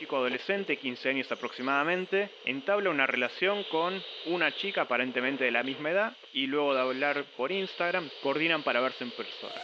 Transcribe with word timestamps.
chico 0.00 0.16
adolescente, 0.16 0.78
15 0.78 1.10
años 1.10 1.30
aproximadamente, 1.30 2.30
entabla 2.46 2.88
una 2.88 3.06
relación 3.06 3.64
con 3.70 4.02
una 4.26 4.50
chica 4.56 4.82
aparentemente 4.82 5.44
de 5.44 5.50
la 5.50 5.62
misma 5.62 5.90
edad 5.90 6.16
y 6.32 6.46
luego 6.46 6.74
de 6.74 6.80
hablar 6.80 7.26
por 7.36 7.52
Instagram, 7.52 8.08
coordinan 8.22 8.62
para 8.62 8.80
verse 8.80 9.04
en 9.04 9.10
persona. 9.10 9.60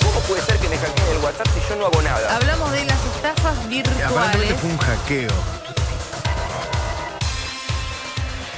¿Cómo 0.00 0.20
puede 0.28 0.42
ser 0.42 0.60
que 0.60 0.68
me 0.68 0.76
hackeen 0.76 1.16
el 1.16 1.24
WhatsApp 1.24 1.48
si 1.48 1.68
yo 1.68 1.76
no 1.76 1.86
hago 1.86 2.02
nada? 2.02 2.36
Hablamos 2.36 2.70
de 2.70 2.84
las 2.84 3.16
estafas 3.16 3.68
virtuales. 3.68 4.54
fue 4.60 4.70
un 4.70 4.78
hackeo. 4.78 5.30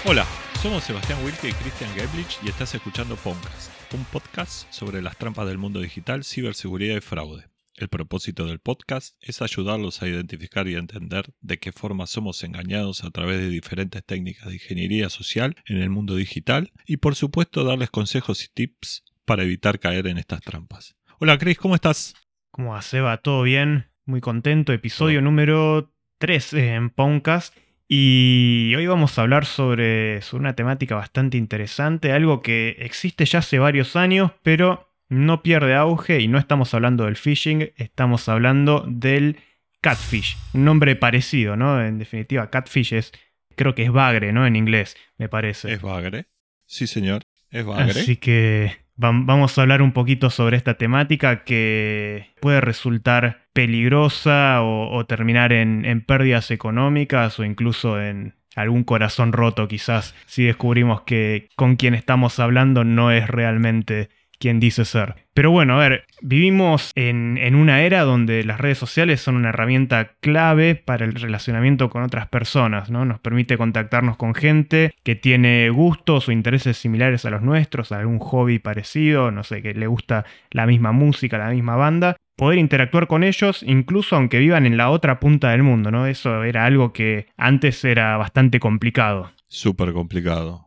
Hola, 0.04 0.26
somos 0.60 0.84
Sebastián 0.84 1.24
Wilke 1.24 1.48
y 1.48 1.52
Christian 1.54 1.90
Geblich 1.94 2.38
y 2.42 2.50
estás 2.50 2.74
escuchando 2.74 3.16
Podcast, 3.16 3.72
un 3.94 4.04
podcast 4.04 4.70
sobre 4.70 5.00
las 5.00 5.16
trampas 5.16 5.46
del 5.46 5.56
mundo 5.56 5.80
digital, 5.80 6.24
ciberseguridad 6.24 6.96
y 6.96 7.00
fraude. 7.00 7.53
El 7.76 7.88
propósito 7.88 8.46
del 8.46 8.60
podcast 8.60 9.16
es 9.20 9.42
ayudarlos 9.42 10.00
a 10.00 10.06
identificar 10.06 10.68
y 10.68 10.76
entender 10.76 11.34
de 11.40 11.58
qué 11.58 11.72
forma 11.72 12.06
somos 12.06 12.44
engañados 12.44 13.02
a 13.02 13.10
través 13.10 13.40
de 13.40 13.48
diferentes 13.48 14.04
técnicas 14.04 14.46
de 14.46 14.54
ingeniería 14.54 15.08
social 15.08 15.56
en 15.66 15.78
el 15.78 15.90
mundo 15.90 16.14
digital 16.14 16.70
y 16.86 16.98
por 16.98 17.16
supuesto 17.16 17.64
darles 17.64 17.90
consejos 17.90 18.44
y 18.44 18.48
tips 18.54 19.02
para 19.24 19.42
evitar 19.42 19.80
caer 19.80 20.06
en 20.06 20.18
estas 20.18 20.40
trampas. 20.42 20.94
Hola 21.18 21.36
Chris, 21.36 21.58
¿cómo 21.58 21.74
estás? 21.74 22.14
¿Cómo 22.52 22.70
va, 22.74 22.82
Seba? 22.82 23.16
¿Todo 23.16 23.42
bien? 23.42 23.86
Muy 24.04 24.20
contento. 24.20 24.72
Episodio 24.72 25.20
número 25.20 25.92
3 26.18 26.52
en 26.54 26.90
Podcast. 26.90 27.56
Y 27.88 28.72
hoy 28.76 28.86
vamos 28.86 29.18
a 29.18 29.22
hablar 29.22 29.46
sobre, 29.46 30.22
sobre 30.22 30.42
una 30.42 30.54
temática 30.54 30.94
bastante 30.94 31.38
interesante, 31.38 32.12
algo 32.12 32.40
que 32.40 32.76
existe 32.78 33.24
ya 33.24 33.40
hace 33.40 33.58
varios 33.58 33.96
años, 33.96 34.30
pero 34.44 34.93
no 35.08 35.42
pierde 35.42 35.74
auge 35.74 36.20
y 36.20 36.28
no 36.28 36.38
estamos 36.38 36.74
hablando 36.74 37.04
del 37.04 37.16
phishing, 37.16 37.70
estamos 37.76 38.28
hablando 38.28 38.84
del 38.88 39.38
catfish, 39.80 40.36
un 40.54 40.64
nombre 40.64 40.96
parecido, 40.96 41.56
¿no? 41.56 41.82
En 41.84 41.98
definitiva, 41.98 42.48
catfish 42.50 42.94
es, 42.94 43.12
creo 43.56 43.74
que 43.74 43.82
es 43.84 43.92
bagre, 43.92 44.32
¿no? 44.32 44.46
En 44.46 44.56
inglés, 44.56 44.96
me 45.18 45.28
parece. 45.28 45.72
¿Es 45.72 45.82
Bagre? 45.82 46.26
Sí, 46.66 46.86
señor, 46.86 47.22
es 47.50 47.64
Bagre. 47.66 47.90
Así 47.90 48.16
que 48.16 48.72
vam- 48.96 49.26
vamos 49.26 49.58
a 49.58 49.62
hablar 49.62 49.82
un 49.82 49.92
poquito 49.92 50.30
sobre 50.30 50.56
esta 50.56 50.74
temática 50.74 51.44
que 51.44 52.30
puede 52.40 52.60
resultar 52.62 53.44
peligrosa 53.52 54.62
o, 54.62 54.96
o 54.96 55.04
terminar 55.06 55.52
en, 55.52 55.84
en 55.84 56.00
pérdidas 56.00 56.50
económicas 56.50 57.38
o 57.38 57.44
incluso 57.44 58.00
en 58.00 58.34
algún 58.56 58.84
corazón 58.84 59.32
roto 59.32 59.66
quizás 59.68 60.14
si 60.26 60.44
descubrimos 60.44 61.02
que 61.02 61.48
con 61.56 61.76
quien 61.76 61.94
estamos 61.94 62.38
hablando 62.38 62.84
no 62.84 63.10
es 63.10 63.26
realmente 63.28 64.08
quien 64.38 64.60
dice 64.60 64.84
ser. 64.84 65.16
Pero 65.34 65.50
bueno, 65.50 65.74
a 65.74 65.88
ver, 65.88 66.04
vivimos 66.22 66.92
en, 66.94 67.38
en 67.38 67.54
una 67.56 67.82
era 67.82 68.02
donde 68.02 68.44
las 68.44 68.60
redes 68.60 68.78
sociales 68.78 69.20
son 69.20 69.36
una 69.36 69.48
herramienta 69.48 70.12
clave 70.20 70.76
para 70.76 71.04
el 71.04 71.14
relacionamiento 71.14 71.90
con 71.90 72.02
otras 72.02 72.28
personas, 72.28 72.88
¿no? 72.88 73.04
Nos 73.04 73.18
permite 73.18 73.58
contactarnos 73.58 74.16
con 74.16 74.34
gente 74.34 74.94
que 75.02 75.16
tiene 75.16 75.68
gustos 75.70 76.28
o 76.28 76.32
intereses 76.32 76.76
similares 76.76 77.24
a 77.24 77.30
los 77.30 77.42
nuestros, 77.42 77.90
algún 77.90 78.20
hobby 78.20 78.58
parecido, 78.58 79.30
no 79.30 79.42
sé, 79.42 79.60
que 79.62 79.74
le 79.74 79.86
gusta 79.86 80.24
la 80.50 80.66
misma 80.66 80.92
música, 80.92 81.38
la 81.38 81.50
misma 81.50 81.76
banda. 81.76 82.16
Poder 82.36 82.58
interactuar 82.58 83.06
con 83.06 83.22
ellos, 83.22 83.62
incluso 83.62 84.16
aunque 84.16 84.38
vivan 84.38 84.66
en 84.66 84.76
la 84.76 84.90
otra 84.90 85.20
punta 85.20 85.50
del 85.50 85.62
mundo, 85.62 85.90
¿no? 85.90 86.06
Eso 86.06 86.42
era 86.42 86.64
algo 86.64 86.92
que 86.92 87.26
antes 87.36 87.84
era 87.84 88.16
bastante 88.16 88.58
complicado. 88.58 89.30
Súper 89.46 89.92
complicado. 89.92 90.63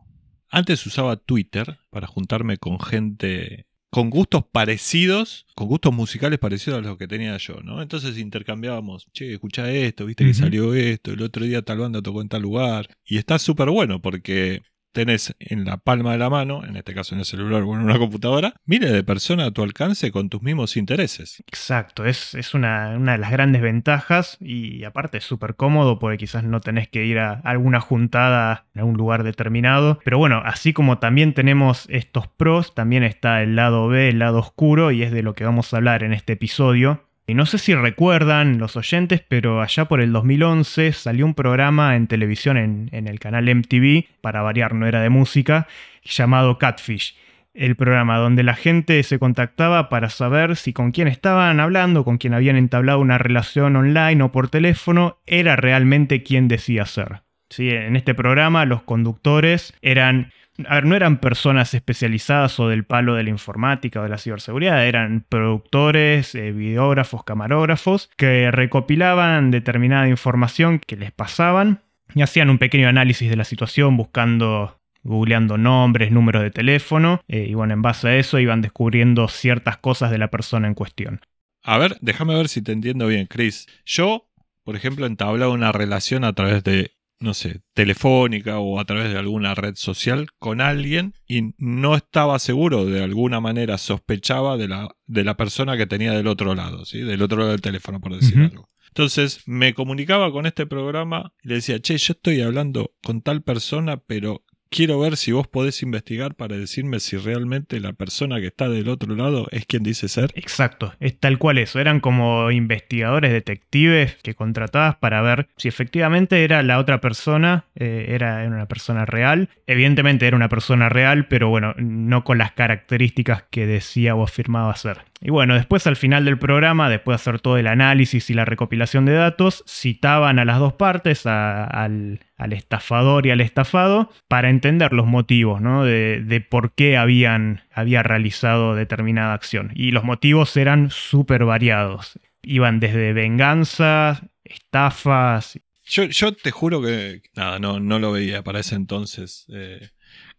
Antes 0.50 0.84
usaba 0.86 1.16
Twitter 1.16 1.78
para 1.90 2.06
juntarme 2.06 2.56
con 2.56 2.80
gente 2.80 3.66
con 3.90 4.10
gustos 4.10 4.44
parecidos, 4.52 5.46
con 5.54 5.66
gustos 5.66 5.94
musicales 5.94 6.38
parecidos 6.38 6.78
a 6.78 6.82
los 6.82 6.98
que 6.98 7.08
tenía 7.08 7.36
yo, 7.38 7.60
¿no? 7.62 7.80
Entonces 7.80 8.18
intercambiábamos, 8.18 9.08
che, 9.12 9.32
escucha 9.32 9.70
esto, 9.70 10.04
viste 10.04 10.26
que 10.26 10.34
salió 10.34 10.74
esto, 10.74 11.12
el 11.12 11.22
otro 11.22 11.44
día 11.44 11.62
tal 11.62 11.78
banda 11.78 12.02
tocó 12.02 12.20
en 12.20 12.28
tal 12.28 12.42
lugar. 12.42 12.88
Y 13.04 13.16
está 13.16 13.38
súper 13.38 13.70
bueno 13.70 14.02
porque 14.02 14.62
tenés 14.98 15.36
en 15.38 15.64
la 15.64 15.76
palma 15.76 16.10
de 16.10 16.18
la 16.18 16.28
mano, 16.28 16.64
en 16.64 16.76
este 16.76 16.92
caso 16.92 17.14
en 17.14 17.20
el 17.20 17.24
celular 17.24 17.62
o 17.62 17.72
en 17.74 17.82
una 17.82 17.98
computadora, 17.98 18.54
miles 18.66 18.90
de 18.90 19.04
personas 19.04 19.46
a 19.46 19.50
tu 19.52 19.62
alcance 19.62 20.10
con 20.10 20.28
tus 20.28 20.42
mismos 20.42 20.76
intereses. 20.76 21.40
Exacto, 21.46 22.04
es, 22.04 22.34
es 22.34 22.52
una, 22.52 22.96
una 22.96 23.12
de 23.12 23.18
las 23.18 23.30
grandes 23.30 23.62
ventajas 23.62 24.38
y 24.40 24.82
aparte 24.82 25.18
es 25.18 25.24
súper 25.24 25.54
cómodo 25.54 26.00
porque 26.00 26.18
quizás 26.18 26.42
no 26.42 26.60
tenés 26.60 26.88
que 26.88 27.04
ir 27.04 27.20
a 27.20 27.34
alguna 27.44 27.78
juntada 27.78 28.66
en 28.74 28.80
algún 28.80 28.96
lugar 28.96 29.22
determinado. 29.22 30.00
Pero 30.02 30.18
bueno, 30.18 30.42
así 30.44 30.72
como 30.72 30.98
también 30.98 31.32
tenemos 31.32 31.86
estos 31.90 32.26
pros, 32.26 32.74
también 32.74 33.04
está 33.04 33.40
el 33.42 33.54
lado 33.54 33.86
B, 33.86 34.08
el 34.08 34.18
lado 34.18 34.40
oscuro 34.40 34.90
y 34.90 35.04
es 35.04 35.12
de 35.12 35.22
lo 35.22 35.34
que 35.34 35.44
vamos 35.44 35.72
a 35.72 35.76
hablar 35.76 36.02
en 36.02 36.12
este 36.12 36.32
episodio. 36.32 37.07
Y 37.28 37.34
no 37.34 37.44
sé 37.44 37.58
si 37.58 37.74
recuerdan 37.74 38.56
los 38.56 38.76
oyentes, 38.76 39.22
pero 39.28 39.60
allá 39.60 39.84
por 39.84 40.00
el 40.00 40.12
2011 40.12 40.92
salió 40.92 41.26
un 41.26 41.34
programa 41.34 41.94
en 41.94 42.06
televisión 42.06 42.56
en, 42.56 42.88
en 42.90 43.06
el 43.06 43.20
canal 43.20 43.54
MTV, 43.54 44.06
para 44.22 44.40
variar 44.40 44.74
no 44.74 44.86
era 44.86 45.02
de 45.02 45.10
música, 45.10 45.68
llamado 46.02 46.58
Catfish 46.58 47.14
el 47.58 47.74
programa 47.74 48.18
donde 48.18 48.44
la 48.44 48.54
gente 48.54 49.02
se 49.02 49.18
contactaba 49.18 49.88
para 49.88 50.10
saber 50.10 50.56
si 50.56 50.72
con 50.72 50.92
quién 50.92 51.08
estaban 51.08 51.58
hablando, 51.58 52.04
con 52.04 52.16
quién 52.16 52.34
habían 52.34 52.56
entablado 52.56 53.00
una 53.00 53.18
relación 53.18 53.74
online 53.74 54.22
o 54.22 54.30
por 54.30 54.48
teléfono, 54.48 55.18
era 55.26 55.56
realmente 55.56 56.22
quien 56.22 56.46
decía 56.46 56.86
ser. 56.86 57.27
En 57.56 57.96
este 57.96 58.14
programa 58.14 58.64
los 58.64 58.82
conductores 58.82 59.72
eran, 59.80 60.32
a 60.66 60.76
ver, 60.76 60.86
no 60.86 60.94
eran 60.94 61.18
personas 61.18 61.72
especializadas 61.74 62.58
o 62.60 62.68
del 62.68 62.84
palo 62.84 63.14
de 63.14 63.22
la 63.22 63.30
informática 63.30 64.00
o 64.00 64.02
de 64.02 64.10
la 64.10 64.18
ciberseguridad, 64.18 64.86
eran 64.86 65.24
productores, 65.28 66.34
eh, 66.34 66.52
videógrafos, 66.52 67.24
camarógrafos 67.24 68.10
que 68.16 68.50
recopilaban 68.50 69.50
determinada 69.50 70.08
información 70.08 70.78
que 70.78 70.96
les 70.96 71.12
pasaban 71.12 71.80
y 72.14 72.22
hacían 72.22 72.50
un 72.50 72.58
pequeño 72.58 72.88
análisis 72.88 73.28
de 73.30 73.36
la 73.36 73.44
situación 73.44 73.96
buscando 73.96 74.78
googleando 75.04 75.58
nombres, 75.58 76.10
números 76.12 76.42
de 76.42 76.50
teléfono, 76.50 77.22
eh, 77.28 77.46
y 77.48 77.54
bueno, 77.54 77.72
en 77.74 77.82
base 77.82 78.08
a 78.08 78.16
eso 78.16 78.38
iban 78.38 78.60
descubriendo 78.60 79.28
ciertas 79.28 79.78
cosas 79.78 80.10
de 80.10 80.18
la 80.18 80.28
persona 80.28 80.68
en 80.68 80.74
cuestión. 80.74 81.20
A 81.62 81.78
ver, 81.78 81.96
déjame 82.00 82.34
ver 82.34 82.48
si 82.48 82.62
te 82.62 82.72
entiendo 82.72 83.06
bien, 83.06 83.26
Chris. 83.26 83.66
Yo, 83.84 84.28
por 84.64 84.76
ejemplo, 84.76 85.06
entablaba 85.06 85.52
una 85.52 85.72
relación 85.72 86.24
a 86.24 86.32
través 86.34 86.62
de, 86.64 86.92
no 87.20 87.34
sé, 87.34 87.62
telefónica 87.74 88.58
o 88.58 88.78
a 88.78 88.84
través 88.84 89.12
de 89.12 89.18
alguna 89.18 89.54
red 89.54 89.74
social 89.76 90.28
con 90.38 90.60
alguien 90.60 91.14
y 91.26 91.54
no 91.58 91.96
estaba 91.96 92.38
seguro, 92.38 92.86
de 92.86 93.02
alguna 93.02 93.40
manera 93.40 93.78
sospechaba 93.78 94.56
de 94.56 94.68
la, 94.68 94.88
de 95.06 95.24
la 95.24 95.36
persona 95.36 95.76
que 95.76 95.86
tenía 95.86 96.12
del 96.12 96.28
otro 96.28 96.54
lado, 96.54 96.84
¿sí? 96.84 97.00
Del 97.00 97.22
otro 97.22 97.38
lado 97.38 97.50
del 97.50 97.60
teléfono, 97.60 98.00
por 98.00 98.14
decir 98.14 98.38
algo. 98.38 98.68
Entonces 98.88 99.42
me 99.46 99.74
comunicaba 99.74 100.32
con 100.32 100.46
este 100.46 100.66
programa 100.66 101.32
y 101.42 101.48
le 101.48 101.54
decía, 101.56 101.80
che, 101.80 101.96
yo 101.98 102.12
estoy 102.12 102.40
hablando 102.40 102.94
con 103.02 103.22
tal 103.22 103.42
persona, 103.42 103.98
pero 103.98 104.44
quiero 104.70 104.98
ver 104.98 105.16
si 105.16 105.32
vos 105.32 105.46
podés 105.46 105.82
investigar 105.82 106.34
para 106.34 106.56
decirme 106.56 107.00
si 107.00 107.16
realmente 107.16 107.80
la 107.80 107.92
persona 107.92 108.40
que 108.40 108.46
está 108.46 108.68
del 108.68 108.88
otro 108.88 109.14
lado 109.14 109.46
es 109.50 109.66
quien 109.66 109.82
dice 109.82 110.08
ser. 110.08 110.30
Exacto, 110.34 110.94
es 111.00 111.18
tal 111.18 111.38
cual 111.38 111.58
eso. 111.58 111.80
Eran 111.80 112.00
como 112.00 112.50
investigadores, 112.50 113.32
detectives 113.32 114.16
que 114.22 114.34
contratabas 114.34 114.96
para 114.96 115.22
ver 115.22 115.48
si 115.56 115.68
efectivamente 115.68 116.44
era 116.44 116.62
la 116.62 116.78
otra 116.78 117.00
persona, 117.00 117.64
eh, 117.74 118.06
era, 118.10 118.44
una 118.46 118.66
persona 118.66 119.04
real. 119.04 119.48
Evidentemente 119.66 120.26
era 120.26 120.36
una 120.36 120.48
persona 120.48 120.88
real, 120.88 121.26
pero 121.28 121.48
bueno, 121.48 121.74
no 121.76 122.24
con 122.24 122.38
las 122.38 122.52
características 122.52 123.44
que 123.50 123.66
decía 123.66 124.14
o 124.14 124.22
afirmaba 124.22 124.74
ser. 124.76 124.98
Y 125.20 125.30
bueno, 125.30 125.54
después 125.54 125.86
al 125.86 125.96
final 125.96 126.24
del 126.24 126.38
programa, 126.38 126.88
después 126.88 127.16
de 127.16 127.22
hacer 127.22 127.40
todo 127.40 127.58
el 127.58 127.66
análisis 127.66 128.30
y 128.30 128.34
la 128.34 128.44
recopilación 128.44 129.04
de 129.04 129.14
datos, 129.14 129.64
citaban 129.66 130.38
a 130.38 130.44
las 130.44 130.58
dos 130.58 130.74
partes, 130.74 131.26
al, 131.26 132.20
al 132.38 132.52
estafador 132.52 133.26
y 133.26 133.30
al 133.30 133.40
estafado, 133.40 134.10
para 134.28 134.48
entender 134.48 134.92
los 134.92 135.06
motivos 135.06 135.60
¿no? 135.60 135.84
de, 135.84 136.22
de 136.24 136.40
por 136.40 136.72
qué 136.72 136.96
habían, 136.96 137.62
había 137.72 138.02
realizado 138.02 138.74
determinada 138.74 139.34
acción. 139.34 139.72
Y 139.74 139.90
los 139.90 140.04
motivos 140.04 140.56
eran 140.56 140.90
súper 140.90 141.44
variados. 141.44 142.18
Iban 142.42 142.78
desde 142.80 143.12
venganza, 143.12 144.22
estafas. 144.44 145.60
Yo, 145.84 146.04
yo 146.04 146.32
te 146.32 146.50
juro 146.50 146.80
que 146.80 147.22
nada, 147.34 147.58
no, 147.58 147.80
no 147.80 147.98
lo 147.98 148.12
veía 148.12 148.42
para 148.42 148.60
ese 148.60 148.76
entonces. 148.76 149.44
eh, 149.52 149.88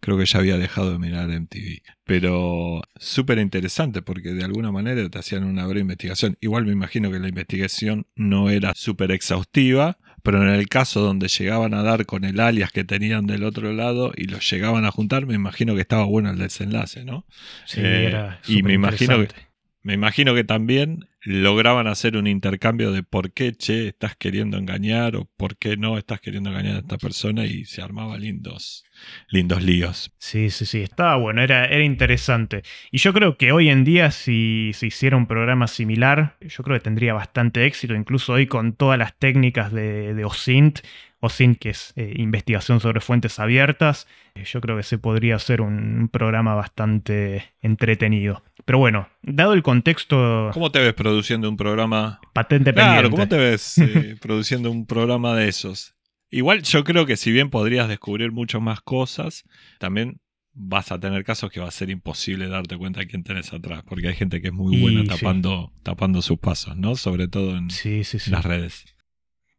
creo 0.00 0.16
que 0.18 0.24
ya 0.24 0.38
había 0.38 0.56
dejado 0.56 0.92
de 0.92 0.98
mirar 0.98 1.30
MTV. 1.30 1.82
Pero 2.04 2.80
súper 2.96 3.38
interesante 3.38 4.02
porque 4.02 4.32
de 4.32 4.44
alguna 4.44 4.72
manera 4.72 5.08
te 5.08 5.18
hacían 5.18 5.44
una 5.44 5.66
breve 5.66 5.80
investigación. 5.80 6.36
Igual 6.40 6.64
me 6.66 6.72
imagino 6.72 7.10
que 7.10 7.18
la 7.18 7.28
investigación 7.28 8.06
no 8.16 8.50
era 8.50 8.72
súper 8.74 9.12
exhaustiva, 9.12 9.98
pero 10.22 10.42
en 10.42 10.48
el 10.48 10.68
caso 10.68 11.00
donde 11.00 11.28
llegaban 11.28 11.74
a 11.74 11.82
dar 11.82 12.06
con 12.06 12.24
el 12.24 12.40
alias 12.40 12.72
que 12.72 12.84
tenían 12.84 13.26
del 13.26 13.44
otro 13.44 13.72
lado 13.72 14.12
y 14.16 14.24
los 14.24 14.48
llegaban 14.50 14.84
a 14.84 14.90
juntar, 14.90 15.26
me 15.26 15.34
imagino 15.34 15.74
que 15.74 15.80
estaba 15.80 16.04
bueno 16.04 16.30
el 16.30 16.38
desenlace, 16.38 17.04
¿no? 17.04 17.24
Sí, 17.66 17.80
Eh, 17.80 18.06
era 18.06 18.40
y 18.46 18.62
me 18.62 18.72
imagino 18.74 19.18
que-. 19.18 19.49
Me 19.82 19.94
imagino 19.94 20.34
que 20.34 20.44
también 20.44 21.08
lograban 21.22 21.86
hacer 21.86 22.16
un 22.16 22.26
intercambio 22.26 22.92
de 22.92 23.02
por 23.02 23.32
qué, 23.32 23.52
che, 23.52 23.88
estás 23.88 24.14
queriendo 24.16 24.58
engañar 24.58 25.16
o 25.16 25.28
por 25.36 25.56
qué 25.56 25.76
no 25.76 25.96
estás 25.98 26.20
queriendo 26.20 26.50
engañar 26.50 26.76
a 26.76 26.78
esta 26.80 26.98
persona 26.98 27.44
y 27.46 27.64
se 27.64 27.82
armaba 27.82 28.18
lindos, 28.18 28.84
lindos 29.28 29.62
líos. 29.62 30.12
Sí, 30.18 30.50
sí, 30.50 30.66
sí, 30.66 30.82
estaba 30.82 31.16
bueno, 31.16 31.42
era, 31.42 31.64
era 31.64 31.82
interesante. 31.82 32.62
Y 32.90 32.98
yo 32.98 33.12
creo 33.12 33.36
que 33.36 33.52
hoy 33.52 33.68
en 33.68 33.84
día 33.84 34.10
si 34.10 34.72
se 34.74 34.86
hiciera 34.86 35.16
un 35.16 35.26
programa 35.26 35.66
similar, 35.66 36.36
yo 36.40 36.62
creo 36.62 36.78
que 36.78 36.84
tendría 36.84 37.14
bastante 37.14 37.64
éxito, 37.64 37.94
incluso 37.94 38.34
hoy 38.34 38.46
con 38.46 38.74
todas 38.74 38.98
las 38.98 39.16
técnicas 39.16 39.72
de, 39.72 40.14
de 40.14 40.24
OSINT, 40.24 40.80
OSINT 41.20 41.58
que 41.58 41.70
es 41.70 41.92
eh, 41.96 42.14
investigación 42.16 42.80
sobre 42.80 43.00
fuentes 43.00 43.38
abiertas, 43.38 44.06
eh, 44.34 44.44
yo 44.44 44.60
creo 44.60 44.76
que 44.76 44.82
se 44.82 44.98
podría 44.98 45.36
hacer 45.36 45.60
un, 45.60 46.08
programa 46.12 46.54
bastante 46.54 47.52
entretenido. 47.60 48.42
Pero 48.64 48.78
bueno, 48.78 49.08
dado 49.22 49.52
el 49.52 49.62
contexto 49.62 50.50
¿Cómo 50.52 50.70
te 50.70 50.80
ves 50.80 50.94
produciendo 50.94 51.48
un 51.48 51.56
programa? 51.56 52.20
patente 52.32 52.72
Claro, 52.72 53.08
pendiente. 53.08 53.10
¿cómo 53.10 53.28
te 53.28 53.36
ves 53.38 53.78
eh, 53.78 54.16
produciendo 54.20 54.70
un 54.70 54.86
programa 54.86 55.34
de 55.34 55.48
esos? 55.48 55.94
Igual 56.30 56.62
yo 56.62 56.84
creo 56.84 57.06
que 57.06 57.16
si 57.16 57.32
bien 57.32 57.50
podrías 57.50 57.88
descubrir 57.88 58.30
muchas 58.32 58.62
más 58.62 58.80
cosas, 58.80 59.44
también 59.78 60.20
vas 60.52 60.92
a 60.92 60.98
tener 61.00 61.24
casos 61.24 61.50
que 61.50 61.60
va 61.60 61.68
a 61.68 61.72
ser 61.72 61.90
imposible 61.90 62.48
darte 62.48 62.76
cuenta 62.76 63.00
de 63.00 63.06
quién 63.06 63.22
tenés 63.24 63.52
atrás, 63.52 63.82
porque 63.86 64.08
hay 64.08 64.14
gente 64.14 64.40
que 64.40 64.48
es 64.48 64.52
muy 64.52 64.76
Y 64.76 64.80
buena 64.80 65.02
sí. 65.02 65.08
tapando, 65.08 65.72
tapando 65.82 66.22
sus 66.22 66.38
pasos, 66.38 66.76
¿no? 66.76 66.96
Sobre 66.96 67.28
todo 67.28 67.56
en 67.56 67.70
Sí, 67.70 68.04
sí, 68.04 68.18
sí. 68.18 68.30
las 68.30 68.44
redes. 68.44 68.84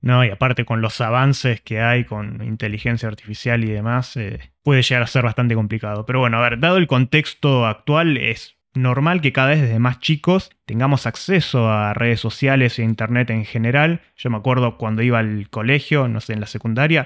No, 0.02 0.26
y 0.26 0.30
aparte 0.30 0.66
con 0.66 0.82
los 0.82 1.00
avances 1.00 1.62
que 1.62 1.80
hay 1.80 2.06
con 2.06 2.44
inteligencia 2.44 3.08
artificial 3.08 3.64
y 3.64 3.70
demás, 3.70 4.18
eh, 4.18 4.52
puede 4.64 4.82
llegar 4.82 5.04
a 5.04 5.08
ser 5.08 5.24
bastante 5.24 5.54
complicado. 5.54 6.06
Pero 6.06 6.20
bueno, 6.20 6.38
a 6.38 6.42
ver, 6.42 6.60
dado 6.60 6.78
el 6.78 6.88
contexto 6.88 7.68
actual, 7.68 8.18
es 8.18 8.58
normal 8.74 9.22
que 9.22 9.32
cada 9.32 9.50
vez 9.50 9.62
desde 9.62 9.80
más 9.80 10.00
chicos 10.00 10.50
tengamos 10.66 11.06
acceso 11.06 11.70
a 11.70 11.94
redes 11.94 12.20
sociales 12.20 12.80
e 12.80 12.84
internet 12.84 13.30
en 13.30 13.46
general. 13.46 14.02
Yo 14.16 14.30
me 14.32 14.38
acuerdo 14.38 14.78
cuando 14.78 15.04
iba 15.04 15.20
al 15.20 15.50
colegio, 15.50 16.08
no 16.08 16.20
sé, 16.20 16.34
en 16.34 16.40
la 16.40 16.48
secundaria, 16.48 17.06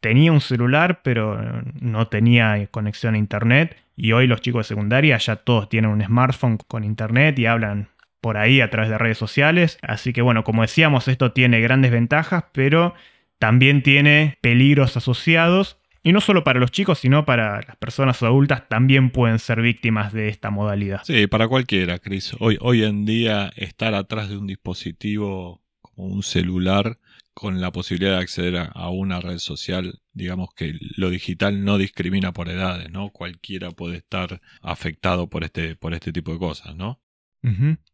tenía 0.00 0.30
un 0.30 0.40
celular, 0.40 1.00
pero 1.02 1.62
no 1.80 2.06
tenía 2.08 2.66
conexión 2.70 3.14
a 3.14 3.18
internet. 3.18 3.76
Y 3.96 4.12
hoy 4.12 4.26
los 4.26 4.40
chicos 4.40 4.66
de 4.66 4.74
secundaria 4.74 5.16
ya 5.16 5.36
todos 5.36 5.68
tienen 5.68 5.90
un 5.90 6.04
smartphone 6.04 6.58
con 6.58 6.84
internet 6.84 7.38
y 7.38 7.46
hablan 7.46 7.88
por 8.20 8.36
ahí 8.36 8.60
a 8.60 8.70
través 8.70 8.90
de 8.90 8.98
redes 8.98 9.18
sociales. 9.18 9.78
Así 9.82 10.12
que 10.12 10.22
bueno, 10.22 10.44
como 10.44 10.62
decíamos, 10.62 11.08
esto 11.08 11.32
tiene 11.32 11.60
grandes 11.60 11.90
ventajas, 11.90 12.44
pero 12.52 12.94
también 13.38 13.82
tiene 13.82 14.38
peligros 14.40 14.96
asociados. 14.96 15.78
Y 16.02 16.12
no 16.12 16.20
solo 16.20 16.44
para 16.44 16.60
los 16.60 16.70
chicos, 16.70 17.00
sino 17.00 17.26
para 17.26 17.62
las 17.62 17.76
personas 17.76 18.22
adultas 18.22 18.68
también 18.68 19.10
pueden 19.10 19.40
ser 19.40 19.60
víctimas 19.60 20.12
de 20.12 20.28
esta 20.28 20.50
modalidad. 20.50 21.02
Sí, 21.02 21.26
para 21.26 21.48
cualquiera, 21.48 21.98
Chris. 21.98 22.36
Hoy, 22.38 22.58
hoy 22.60 22.84
en 22.84 23.04
día 23.04 23.52
estar 23.56 23.92
atrás 23.94 24.28
de 24.28 24.36
un 24.36 24.46
dispositivo 24.46 25.62
como 25.80 26.06
un 26.06 26.22
celular 26.22 26.96
con 27.34 27.60
la 27.60 27.72
posibilidad 27.72 28.12
de 28.12 28.22
acceder 28.22 28.56
a, 28.56 28.64
a 28.66 28.88
una 28.88 29.20
red 29.20 29.38
social, 29.38 30.00
digamos 30.12 30.50
que 30.54 30.78
lo 30.96 31.10
digital 31.10 31.64
no 31.64 31.76
discrimina 31.76 32.32
por 32.32 32.48
edades, 32.48 32.88
¿no? 32.90 33.10
Cualquiera 33.10 33.72
puede 33.72 33.96
estar 33.96 34.40
afectado 34.62 35.28
por 35.28 35.44
este, 35.44 35.76
por 35.76 35.92
este 35.92 36.12
tipo 36.12 36.32
de 36.32 36.38
cosas, 36.38 36.76
¿no? 36.76 37.00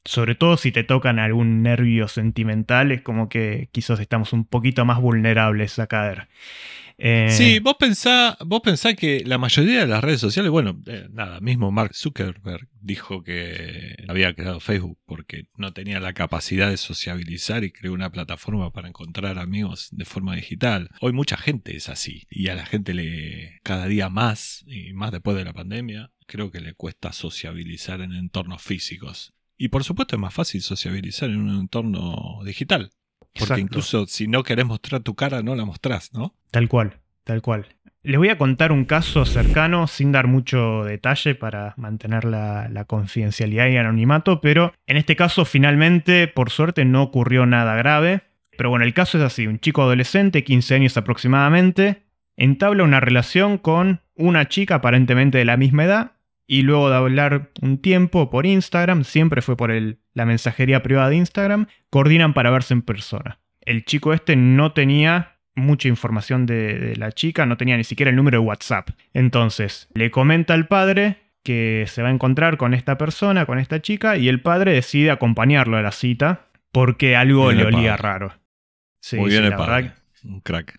Sobre 0.04 0.34
todo 0.34 0.56
si 0.56 0.72
te 0.72 0.84
tocan 0.84 1.18
algún 1.18 1.62
nervio 1.62 2.08
sentimental, 2.08 2.90
es 2.92 3.02
como 3.02 3.28
que 3.28 3.68
quizás 3.72 4.00
estamos 4.00 4.32
un 4.32 4.44
poquito 4.44 4.84
más 4.84 5.00
vulnerables 5.00 5.78
a 5.78 5.86
caer. 5.86 6.28
Eh, 6.98 7.28
Sí, 7.30 7.58
vos 7.58 7.74
pensá, 7.78 8.36
vos 8.44 8.60
pensá 8.62 8.94
que 8.94 9.22
la 9.24 9.38
mayoría 9.38 9.80
de 9.80 9.86
las 9.86 10.04
redes 10.04 10.20
sociales, 10.20 10.50
bueno, 10.50 10.80
eh, 10.86 11.08
nada, 11.10 11.40
mismo 11.40 11.70
Mark 11.70 11.94
Zuckerberg 11.94 12.68
dijo 12.80 13.22
que 13.22 13.96
había 14.08 14.34
creado 14.34 14.60
Facebook 14.60 14.98
porque 15.06 15.48
no 15.56 15.72
tenía 15.72 16.00
la 16.00 16.12
capacidad 16.12 16.70
de 16.70 16.76
sociabilizar 16.76 17.64
y 17.64 17.72
creó 17.72 17.92
una 17.92 18.10
plataforma 18.10 18.70
para 18.70 18.88
encontrar 18.88 19.38
amigos 19.38 19.88
de 19.92 20.04
forma 20.04 20.36
digital. 20.36 20.90
Hoy 21.00 21.12
mucha 21.12 21.36
gente 21.36 21.76
es 21.76 21.88
así 21.88 22.26
y 22.30 22.48
a 22.48 22.54
la 22.54 22.66
gente 22.66 22.94
le 22.94 23.58
cada 23.62 23.86
día 23.86 24.08
más 24.08 24.64
y 24.66 24.92
más 24.92 25.12
después 25.12 25.36
de 25.36 25.44
la 25.44 25.52
pandemia, 25.52 26.10
creo 26.26 26.50
que 26.50 26.60
le 26.60 26.74
cuesta 26.74 27.12
sociabilizar 27.12 28.00
en 28.00 28.12
entornos 28.12 28.62
físicos. 28.62 29.34
Y 29.62 29.68
por 29.68 29.84
supuesto 29.84 30.16
es 30.16 30.20
más 30.20 30.34
fácil 30.34 30.60
sociabilizar 30.60 31.30
en 31.30 31.40
un 31.40 31.60
entorno 31.60 32.40
digital. 32.44 32.90
Porque 33.20 33.44
Exacto. 33.44 33.60
incluso 33.60 34.06
si 34.08 34.26
no 34.26 34.42
querés 34.42 34.66
mostrar 34.66 35.02
tu 35.02 35.14
cara, 35.14 35.40
no 35.44 35.54
la 35.54 35.64
mostrás, 35.64 36.12
¿no? 36.12 36.34
Tal 36.50 36.68
cual, 36.68 36.98
tal 37.22 37.42
cual. 37.42 37.68
Les 38.02 38.18
voy 38.18 38.30
a 38.30 38.38
contar 38.38 38.72
un 38.72 38.84
caso 38.84 39.24
cercano 39.24 39.86
sin 39.86 40.10
dar 40.10 40.26
mucho 40.26 40.82
detalle 40.82 41.36
para 41.36 41.74
mantener 41.76 42.24
la, 42.24 42.68
la 42.70 42.86
confidencialidad 42.86 43.68
y 43.68 43.76
anonimato, 43.76 44.40
pero 44.40 44.74
en 44.88 44.96
este 44.96 45.14
caso 45.14 45.44
finalmente, 45.44 46.26
por 46.26 46.50
suerte, 46.50 46.84
no 46.84 47.00
ocurrió 47.00 47.46
nada 47.46 47.76
grave. 47.76 48.22
Pero 48.58 48.68
bueno, 48.68 48.84
el 48.84 48.94
caso 48.94 49.18
es 49.18 49.22
así, 49.22 49.46
un 49.46 49.60
chico 49.60 49.82
adolescente, 49.82 50.42
15 50.42 50.74
años 50.74 50.96
aproximadamente, 50.96 52.02
entabla 52.36 52.82
una 52.82 52.98
relación 52.98 53.58
con 53.58 54.00
una 54.16 54.48
chica 54.48 54.74
aparentemente 54.74 55.38
de 55.38 55.44
la 55.44 55.56
misma 55.56 55.84
edad 55.84 56.12
y 56.58 56.62
luego 56.62 56.90
de 56.90 56.96
hablar 56.96 57.50
un 57.62 57.78
tiempo 57.78 58.28
por 58.30 58.44
Instagram, 58.46 59.04
siempre 59.04 59.40
fue 59.42 59.56
por 59.56 59.70
el- 59.70 59.98
la 60.14 60.26
mensajería 60.26 60.82
privada 60.82 61.08
de 61.08 61.16
Instagram, 61.16 61.66
coordinan 61.90 62.34
para 62.34 62.50
verse 62.50 62.74
en 62.74 62.82
persona. 62.82 63.38
El 63.62 63.84
chico 63.84 64.12
este 64.12 64.36
no 64.36 64.72
tenía 64.72 65.38
mucha 65.54 65.88
información 65.88 66.44
de, 66.46 66.78
de 66.78 66.96
la 66.96 67.12
chica, 67.12 67.46
no 67.46 67.56
tenía 67.56 67.76
ni 67.76 67.84
siquiera 67.84 68.10
el 68.10 68.16
número 68.16 68.40
de 68.40 68.46
WhatsApp. 68.46 68.90
Entonces, 69.14 69.88
le 69.94 70.10
comenta 70.10 70.52
al 70.54 70.66
padre 70.66 71.18
que 71.44 71.84
se 71.88 72.02
va 72.02 72.08
a 72.08 72.12
encontrar 72.12 72.56
con 72.56 72.74
esta 72.74 72.98
persona, 72.98 73.46
con 73.46 73.58
esta 73.58 73.80
chica, 73.80 74.16
y 74.16 74.28
el 74.28 74.40
padre 74.42 74.72
decide 74.72 75.10
acompañarlo 75.10 75.76
a 75.76 75.82
la 75.82 75.90
cita 75.92 76.46
porque 76.70 77.16
algo 77.16 77.46
Bien 77.48 77.58
le 77.58 77.64
olía 77.66 77.96
padre. 77.96 78.02
raro. 78.02 78.32
Sí, 79.00 79.16
Muy 79.16 79.30
sí, 79.30 79.36
bien 79.38 79.50
el 79.52 79.56
padre. 79.58 79.82
verdad 79.84 79.94
Un 80.24 80.40
crack. 80.40 80.78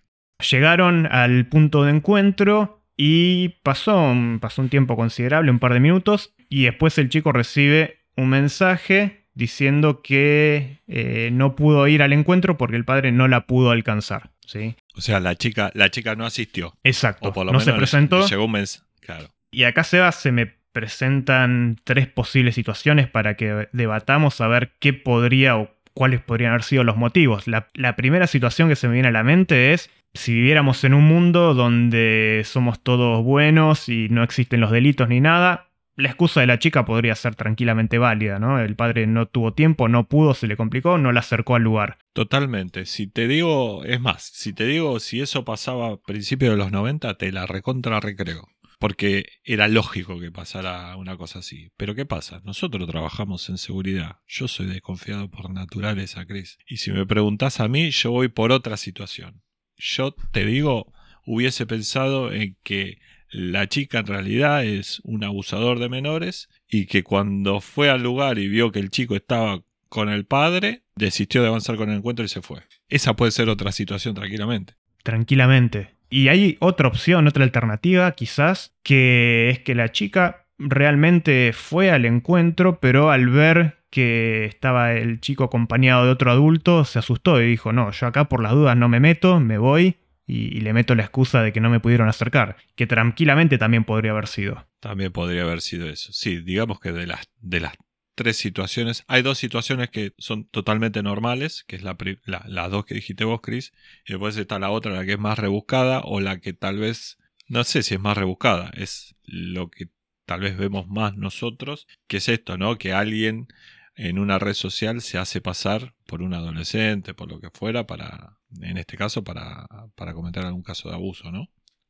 Llegaron 0.51 1.07
al 1.11 1.45
punto 1.47 1.83
de 1.83 1.91
encuentro 1.91 2.82
y 2.97 3.49
pasó 3.63 3.97
un, 4.11 4.39
pasó 4.39 4.61
un 4.61 4.69
tiempo 4.69 4.95
considerable, 4.95 5.51
un 5.51 5.59
par 5.59 5.73
de 5.73 5.79
minutos, 5.79 6.33
y 6.49 6.63
después 6.65 6.97
el 6.97 7.09
chico 7.09 7.31
recibe 7.31 7.99
un 8.15 8.29
mensaje 8.29 9.25
diciendo 9.33 10.01
que 10.03 10.81
eh, 10.87 11.29
no 11.33 11.55
pudo 11.55 11.87
ir 11.87 12.03
al 12.03 12.13
encuentro 12.13 12.57
porque 12.57 12.75
el 12.75 12.85
padre 12.85 13.11
no 13.11 13.27
la 13.27 13.47
pudo 13.47 13.71
alcanzar. 13.71 14.31
¿sí? 14.45 14.75
O 14.95 15.01
sea, 15.01 15.19
la 15.19 15.35
chica, 15.35 15.71
la 15.73 15.89
chica 15.89 16.15
no 16.15 16.25
asistió. 16.25 16.75
Exacto, 16.83 17.29
O 17.29 17.33
por 17.33 17.45
lo 17.45 17.51
no 17.51 17.57
menos 17.59 17.73
se 17.73 17.73
presentó. 17.73 18.19
le 18.21 18.27
llegó 18.27 18.45
un 18.45 18.51
mensaje. 18.51 18.85
Claro. 18.99 19.29
Y 19.51 19.63
acá, 19.63 19.83
Seba, 19.83 20.11
se 20.11 20.31
me 20.31 20.53
presentan 20.71 21.77
tres 21.83 22.07
posibles 22.07 22.55
situaciones 22.55 23.07
para 23.07 23.35
que 23.35 23.69
debatamos 23.73 24.39
a 24.41 24.47
ver 24.47 24.73
qué 24.79 24.93
podría 24.93 25.57
o 25.57 25.71
cuáles 25.93 26.21
podrían 26.21 26.51
haber 26.51 26.63
sido 26.63 26.83
los 26.83 26.97
motivos. 26.97 27.47
La, 27.47 27.69
la 27.73 27.95
primera 27.95 28.27
situación 28.27 28.69
que 28.69 28.75
se 28.75 28.87
me 28.87 28.93
viene 28.93 29.09
a 29.09 29.11
la 29.11 29.23
mente 29.23 29.73
es 29.73 29.89
si 30.13 30.33
viviéramos 30.33 30.83
en 30.83 30.93
un 30.93 31.05
mundo 31.05 31.53
donde 31.53 32.43
somos 32.45 32.81
todos 32.81 33.23
buenos 33.23 33.89
y 33.89 34.09
no 34.09 34.23
existen 34.23 34.61
los 34.61 34.71
delitos 34.71 35.09
ni 35.09 35.19
nada. 35.19 35.69
La 35.95 36.09
excusa 36.09 36.41
de 36.41 36.47
la 36.47 36.57
chica 36.57 36.85
podría 36.85 37.13
ser 37.13 37.35
tranquilamente 37.35 37.99
válida, 37.99 38.39
¿no? 38.39 38.59
El 38.59 38.75
padre 38.75 39.05
no 39.05 39.27
tuvo 39.27 39.53
tiempo, 39.53 39.87
no 39.87 40.07
pudo, 40.07 40.33
se 40.33 40.47
le 40.47 40.57
complicó, 40.57 40.97
no 40.97 41.11
la 41.11 41.19
acercó 41.19 41.55
al 41.55 41.61
lugar. 41.61 41.99
Totalmente. 42.13 42.87
Si 42.87 43.05
te 43.05 43.27
digo, 43.27 43.83
es 43.85 44.01
más, 44.01 44.23
si 44.23 44.53
te 44.53 44.65
digo 44.65 44.99
si 44.99 45.21
eso 45.21 45.45
pasaba 45.45 45.89
a 45.89 45.97
principios 45.97 46.51
de 46.51 46.57
los 46.57 46.71
90, 46.71 47.15
te 47.15 47.31
la 47.31 47.45
recontra 47.45 47.99
recreo. 47.99 48.47
Porque 48.79 49.27
era 49.43 49.67
lógico 49.67 50.19
que 50.19 50.31
pasara 50.31 50.97
una 50.97 51.15
cosa 51.15 51.39
así. 51.39 51.69
Pero 51.77 51.95
¿qué 51.95 52.05
pasa? 52.05 52.41
Nosotros 52.43 52.89
trabajamos 52.89 53.47
en 53.49 53.57
seguridad. 53.57 54.17
Yo 54.27 54.47
soy 54.47 54.65
desconfiado 54.65 55.29
por 55.29 55.51
naturaleza, 55.51 56.25
Chris. 56.25 56.57
Y 56.67 56.77
si 56.77 56.91
me 56.91 57.05
preguntás 57.05 57.59
a 57.59 57.67
mí, 57.67 57.91
yo 57.91 58.11
voy 58.11 58.27
por 58.27 58.51
otra 58.51 58.77
situación. 58.77 59.43
Yo 59.85 60.15
te 60.31 60.45
digo, 60.45 60.93
hubiese 61.25 61.65
pensado 61.65 62.31
en 62.31 62.55
que 62.63 62.99
la 63.31 63.67
chica 63.67 63.99
en 63.99 64.07
realidad 64.07 64.63
es 64.63 65.01
un 65.03 65.25
abusador 65.25 65.79
de 65.79 65.89
menores 65.89 66.47
y 66.69 66.85
que 66.85 67.03
cuando 67.03 67.59
fue 67.59 67.89
al 67.89 68.01
lugar 68.01 68.39
y 68.39 68.47
vio 68.47 68.71
que 68.71 68.79
el 68.79 68.91
chico 68.91 69.17
estaba 69.17 69.61
con 69.89 70.07
el 70.07 70.25
padre, 70.25 70.83
desistió 70.95 71.41
de 71.41 71.49
avanzar 71.49 71.75
con 71.75 71.89
el 71.89 71.97
encuentro 71.97 72.23
y 72.23 72.29
se 72.29 72.41
fue. 72.41 72.61
Esa 72.87 73.17
puede 73.17 73.33
ser 73.33 73.49
otra 73.49 73.73
situación 73.73 74.15
tranquilamente. 74.15 74.75
tranquilamente. 75.03 75.95
Y 76.09 76.29
hay 76.29 76.55
otra 76.61 76.87
opción, 76.87 77.27
otra 77.27 77.43
alternativa 77.43 78.13
quizás, 78.13 78.73
que 78.83 79.49
es 79.49 79.59
que 79.59 79.75
la 79.75 79.91
chica 79.91 80.45
realmente 80.57 81.51
fue 81.51 81.91
al 81.91 82.05
encuentro, 82.05 82.79
pero 82.79 83.11
al 83.11 83.27
ver 83.27 83.82
que 83.93 84.45
estaba 84.45 84.93
el 84.93 85.21
chico 85.21 85.43
acompañado 85.43 86.05
de 86.05 86.11
otro 86.11 86.31
adulto, 86.31 86.83
se 86.83 86.97
asustó 86.97 87.39
y 87.39 87.45
dijo, 87.45 87.73
no, 87.73 87.91
yo 87.91 88.07
acá 88.07 88.27
por 88.27 88.41
las 88.41 88.53
dudas 88.53 88.75
no 88.75 88.89
me 88.89 88.99
meto, 88.99 89.39
me 89.39 89.59
voy 89.59 89.97
y, 90.25 90.61
le 90.61 90.73
meto 90.73 90.95
la 90.95 91.03
excusa 91.03 91.43
de 91.43 91.53
que 91.53 91.59
no 91.59 91.69
me 91.69 91.79
pudieron 91.79 92.09
acercar, 92.09 92.57
que 92.75 92.87
tranquilamente 92.87 93.59
también 93.59 93.83
podría 93.83 94.09
haber 94.09 94.25
sido. 94.25 94.65
También 94.79 95.11
podría 95.11 95.43
haber 95.43 95.61
sido 95.61 95.87
eso. 95.87 96.11
Sí, 96.11 96.41
digamos 96.41 96.79
que 96.79 96.91
de 96.91 97.05
las, 97.05 97.29
de 97.39 97.59
las 97.59 97.73
tres 98.15 98.35
situaciones, 98.37 99.03
hay 99.07 99.21
dos 99.21 99.37
situaciones 99.37 99.91
que 99.91 100.13
son 100.17 100.45
totalmente 100.45 101.03
normales, 101.03 101.63
que 101.67 101.75
es 101.75 101.83
la- 101.83 101.95
las 102.25 102.71
dos 102.71 102.85
que 102.85 102.95
dijiste 102.95 103.25
vos, 103.25 103.41
Chris, 103.43 103.73
y 104.07 104.13
después 104.13 104.35
está 104.37 104.57
la 104.57 104.71
otra, 104.71 104.93
la 104.93 105.05
que 105.05 105.11
es 105.13 105.19
más 105.19 105.37
rebuscada, 105.37 106.01
o 106.03 106.19
la 106.19 106.39
que 106.39 106.53
tal 106.53 106.79
vez, 106.79 107.19
no 107.47 107.63
sé 107.63 107.83
si 107.83 107.93
es 107.93 107.99
más 107.99 108.17
rebuscada, 108.17 108.71
es 108.75 109.15
lo 109.23 109.69
que 109.69 109.89
tal 110.25 110.39
vez 110.39 110.57
vemos 110.57 110.87
más 110.87 111.15
nosotros, 111.15 111.87
que 112.07 112.17
es 112.17 112.27
esto, 112.27 112.57
¿no? 112.57 112.79
Que 112.79 112.91
alguien 112.91 113.49
en 113.95 114.19
una 114.19 114.39
red 114.39 114.53
social 114.53 115.01
se 115.01 115.17
hace 115.17 115.41
pasar 115.41 115.93
por 116.05 116.21
un 116.21 116.33
adolescente, 116.33 117.13
por 117.13 117.29
lo 117.29 117.39
que 117.39 117.49
fuera, 117.49 117.85
para, 117.85 118.37
en 118.61 118.77
este 118.77 118.97
caso, 118.97 119.23
para, 119.23 119.67
para 119.95 120.13
cometer 120.13 120.45
algún 120.45 120.63
caso 120.63 120.89
de 120.89 120.95
abuso, 120.95 121.31
¿no? 121.31 121.49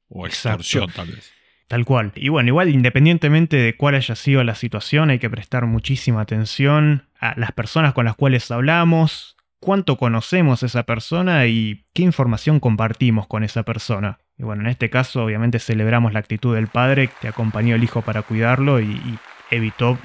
O 0.09 0.27
extorsión, 0.27 0.89
tal 0.91 1.07
vez. 1.09 1.31
Tal 1.67 1.85
cual. 1.85 2.11
Y 2.15 2.29
bueno, 2.29 2.49
igual 2.49 2.69
independientemente 2.69 3.57
de 3.57 3.75
cuál 3.75 3.95
haya 3.95 4.15
sido 4.15 4.43
la 4.43 4.55
situación, 4.55 5.09
hay 5.09 5.19
que 5.19 5.29
prestar 5.29 5.65
muchísima 5.65 6.21
atención 6.21 7.07
a 7.19 7.39
las 7.39 7.51
personas 7.51 7.93
con 7.93 8.05
las 8.05 8.15
cuales 8.15 8.51
hablamos, 8.51 9.37
cuánto 9.59 9.97
conocemos 9.97 10.61
a 10.61 10.65
esa 10.65 10.83
persona 10.83 11.47
y 11.47 11.85
qué 11.93 12.03
información 12.03 12.59
compartimos 12.59 13.27
con 13.27 13.43
esa 13.43 13.63
persona. 13.63 14.19
Y 14.37 14.43
bueno, 14.43 14.63
en 14.63 14.67
este 14.67 14.89
caso 14.89 15.23
obviamente 15.23 15.57
celebramos 15.59 16.13
la 16.13 16.19
actitud 16.19 16.53
del 16.53 16.67
padre 16.67 17.09
que 17.21 17.29
acompañó 17.29 17.75
al 17.75 17.83
hijo 17.83 18.01
para 18.01 18.23
cuidarlo 18.23 18.81
y, 18.81 18.91
y 18.91 19.17
evitó 19.49 19.97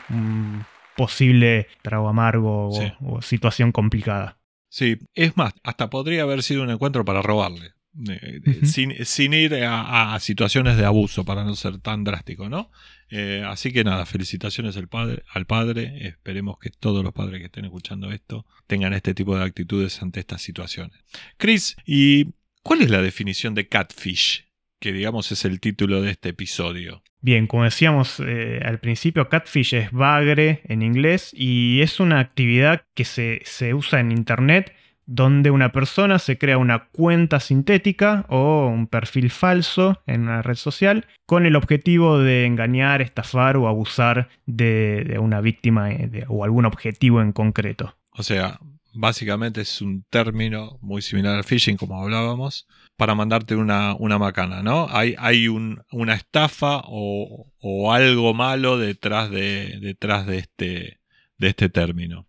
posible 0.98 1.68
trago 1.80 2.08
amargo 2.10 2.68
o- 2.68 2.72
Sí. 2.78 2.92
o 3.00 3.22
situación 3.22 3.72
complicada. 3.72 4.36
Sí, 4.68 4.98
es 5.14 5.34
más, 5.38 5.54
hasta 5.64 5.88
podría 5.88 6.24
haber 6.24 6.42
sido 6.42 6.62
un 6.62 6.70
encuentro 6.70 7.06
para 7.06 7.22
robarle. 7.22 7.72
eh, 8.08 8.40
sin, 8.64 8.94
sin 9.04 9.32
ir 9.32 9.54
a, 9.56 10.14
a 10.14 10.20
situaciones 10.20 10.76
de 10.76 10.84
abuso, 10.84 11.24
para 11.24 11.42
no 11.42 11.56
ser 11.56 11.78
tan 11.78 12.04
drástico, 12.04 12.48
¿no? 12.48 12.70
Eh, 13.10 13.42
así 13.44 13.72
que 13.72 13.82
nada, 13.82 14.06
felicitaciones 14.06 14.76
al 14.76 14.86
padre, 14.88 15.24
al 15.34 15.46
padre. 15.46 16.06
Esperemos 16.06 16.58
que 16.60 16.70
todos 16.70 17.02
los 17.02 17.12
padres 17.12 17.40
que 17.40 17.46
estén 17.46 17.64
escuchando 17.64 18.12
esto 18.12 18.46
tengan 18.68 18.92
este 18.92 19.14
tipo 19.14 19.36
de 19.36 19.42
actitudes 19.44 20.00
ante 20.02 20.20
estas 20.20 20.42
situaciones. 20.42 20.96
Chris, 21.38 21.76
¿y 21.86 22.34
cuál 22.62 22.82
es 22.82 22.90
la 22.90 23.02
definición 23.02 23.54
de 23.54 23.66
catfish? 23.66 24.46
Que 24.80 24.92
digamos 24.92 25.32
es 25.32 25.44
el 25.44 25.60
título 25.60 26.02
de 26.02 26.10
este 26.12 26.30
episodio. 26.30 27.02
Bien, 27.20 27.46
como 27.48 27.64
decíamos 27.64 28.20
eh, 28.24 28.60
al 28.64 28.78
principio, 28.78 29.28
catfish 29.28 29.74
es 29.74 29.90
bagre 29.90 30.60
en 30.64 30.82
inglés 30.82 31.32
y 31.34 31.80
es 31.82 31.98
una 31.98 32.20
actividad 32.20 32.82
que 32.94 33.04
se, 33.04 33.40
se 33.44 33.74
usa 33.74 33.98
en 34.00 34.12
Internet 34.12 34.72
donde 35.10 35.50
una 35.50 35.72
persona 35.72 36.18
se 36.18 36.36
crea 36.36 36.58
una 36.58 36.88
cuenta 36.90 37.40
sintética 37.40 38.26
o 38.28 38.66
un 38.68 38.86
perfil 38.86 39.30
falso 39.30 40.02
en 40.06 40.22
una 40.24 40.42
red 40.42 40.54
social 40.56 41.06
con 41.26 41.46
el 41.46 41.56
objetivo 41.56 42.18
de 42.18 42.44
engañar, 42.44 43.00
estafar 43.00 43.56
o 43.56 43.68
abusar 43.68 44.28
de, 44.44 45.04
de 45.08 45.18
una 45.18 45.40
víctima 45.40 45.90
eh, 45.90 46.08
de- 46.08 46.24
o 46.28 46.44
algún 46.44 46.66
objetivo 46.66 47.22
en 47.22 47.32
concreto. 47.32 47.96
O 48.12 48.22
sea, 48.22 48.60
básicamente 48.98 49.60
es 49.60 49.80
un 49.80 50.04
término 50.10 50.78
muy 50.82 51.02
similar 51.02 51.36
al 51.36 51.44
phishing, 51.44 51.76
como 51.76 52.02
hablábamos, 52.02 52.66
para 52.96 53.14
mandarte 53.14 53.54
una, 53.56 53.94
una 53.94 54.18
macana, 54.18 54.62
¿no? 54.62 54.88
Hay, 54.90 55.14
hay 55.18 55.48
un- 55.48 55.82
una 55.92 56.14
estafa 56.14 56.82
o, 56.84 57.46
o 57.60 57.92
algo 57.92 58.34
malo 58.34 58.76
detrás 58.78 59.30
de, 59.30 59.78
detrás 59.80 60.26
de 60.26 60.38
este, 60.38 61.00
de 61.38 61.48
este 61.48 61.68
término. 61.68 62.27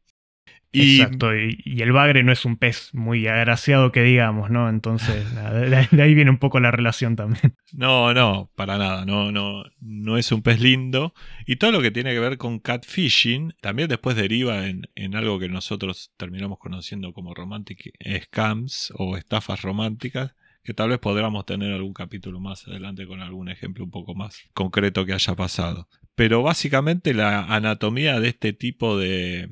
Y, 0.71 1.01
Exacto, 1.01 1.35
y, 1.35 1.59
y 1.65 1.81
el 1.81 1.91
bagre 1.91 2.23
no 2.23 2.31
es 2.31 2.45
un 2.45 2.55
pez 2.55 2.93
muy 2.93 3.25
agraciado 3.27 3.91
que 3.91 4.03
digamos, 4.03 4.51
¿no? 4.51 4.69
Entonces, 4.69 5.25
de 5.91 6.01
ahí 6.01 6.13
viene 6.13 6.29
un 6.29 6.37
poco 6.37 6.59
la 6.59 6.71
relación 6.71 7.15
también. 7.15 7.55
No, 7.73 8.13
no, 8.13 8.51
para 8.55 8.77
nada, 8.77 9.05
no, 9.05 9.31
no, 9.31 9.63
no 9.79 10.17
es 10.17 10.31
un 10.31 10.41
pez 10.41 10.59
lindo. 10.59 11.13
Y 11.45 11.55
todo 11.55 11.71
lo 11.71 11.81
que 11.81 11.91
tiene 11.91 12.13
que 12.13 12.19
ver 12.19 12.37
con 12.37 12.59
catfishing 12.59 13.53
también 13.61 13.89
después 13.89 14.15
deriva 14.15 14.67
en, 14.67 14.83
en 14.95 15.15
algo 15.15 15.39
que 15.39 15.49
nosotros 15.49 16.13
terminamos 16.17 16.59
conociendo 16.59 17.13
como 17.13 17.33
romantic 17.33 17.91
scams 18.23 18.93
o 18.95 19.17
estafas 19.17 19.61
románticas, 19.61 20.35
que 20.63 20.73
tal 20.73 20.89
vez 20.89 20.99
podamos 20.99 21.45
tener 21.45 21.73
algún 21.73 21.93
capítulo 21.93 22.39
más 22.39 22.67
adelante 22.67 23.07
con 23.07 23.21
algún 23.21 23.49
ejemplo 23.49 23.83
un 23.83 23.91
poco 23.91 24.13
más 24.13 24.43
concreto 24.53 25.05
que 25.05 25.13
haya 25.13 25.35
pasado. 25.35 25.87
Pero 26.15 26.43
básicamente 26.43 27.13
la 27.13 27.45
anatomía 27.45 28.19
de 28.19 28.29
este 28.29 28.53
tipo 28.53 28.97
de... 28.97 29.49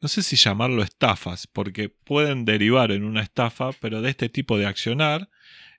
No 0.00 0.08
sé 0.08 0.22
si 0.22 0.36
llamarlo 0.36 0.82
estafas, 0.82 1.46
porque 1.48 1.88
pueden 1.88 2.44
derivar 2.44 2.92
en 2.92 3.04
una 3.04 3.22
estafa, 3.22 3.72
pero 3.80 4.00
de 4.00 4.10
este 4.10 4.28
tipo 4.28 4.56
de 4.56 4.66
accionar 4.66 5.28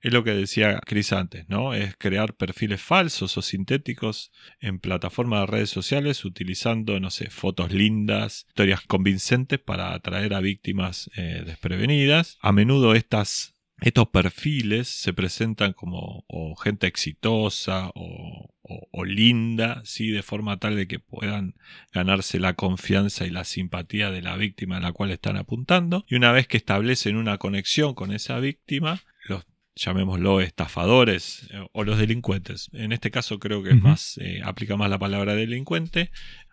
es 0.02 0.12
lo 0.12 0.24
que 0.24 0.32
decía 0.32 0.80
Chris 0.84 1.12
antes, 1.12 1.48
¿no? 1.48 1.74
Es 1.74 1.94
crear 1.96 2.34
perfiles 2.34 2.80
falsos 2.80 3.36
o 3.36 3.42
sintéticos 3.42 4.32
en 4.60 4.78
plataformas 4.78 5.42
de 5.42 5.46
redes 5.46 5.70
sociales 5.70 6.24
utilizando, 6.24 6.98
no 7.00 7.10
sé, 7.10 7.30
fotos 7.30 7.72
lindas, 7.72 8.46
historias 8.48 8.80
convincentes 8.82 9.58
para 9.58 9.94
atraer 9.94 10.34
a 10.34 10.40
víctimas 10.40 11.10
eh, 11.16 11.42
desprevenidas. 11.44 12.38
A 12.40 12.52
menudo 12.52 12.94
estas, 12.94 13.54
estos 13.80 14.08
perfiles 14.08 14.88
se 14.88 15.12
presentan 15.12 15.74
como 15.74 16.24
o 16.28 16.56
gente 16.56 16.86
exitosa 16.86 17.90
o, 17.94 18.29
o- 18.70 18.88
o 18.92 19.04
linda, 19.04 19.82
¿sí? 19.84 20.10
De 20.10 20.22
forma 20.22 20.58
tal 20.58 20.76
de 20.76 20.86
que 20.86 20.98
puedan 21.00 21.54
ganarse 21.92 22.38
la 22.38 22.54
confianza 22.54 23.26
y 23.26 23.30
la 23.30 23.44
simpatía 23.44 24.10
de 24.10 24.22
la 24.22 24.36
víctima 24.36 24.76
a 24.76 24.80
la 24.80 24.92
cual 24.92 25.10
están 25.10 25.36
apuntando. 25.36 26.04
Y 26.08 26.14
una 26.14 26.30
vez 26.32 26.46
que 26.46 26.56
establecen 26.56 27.16
una 27.16 27.36
conexión 27.38 27.94
con 27.94 28.12
esa 28.12 28.38
víctima, 28.38 29.00
los 29.28 29.44
llamémoslo 29.74 30.40
estafadores 30.40 31.48
eh, 31.52 31.66
o 31.72 31.84
los 31.84 31.98
delincuentes. 31.98 32.68
En 32.72 32.92
este 32.92 33.10
caso 33.10 33.38
creo 33.38 33.62
que 33.62 33.70
es 33.70 33.76
más, 33.82 34.18
eh, 34.18 34.40
aplica 34.44 34.76
más 34.76 34.90
la 34.90 34.98
palabra 34.98 35.34
delincuente. 35.34 36.10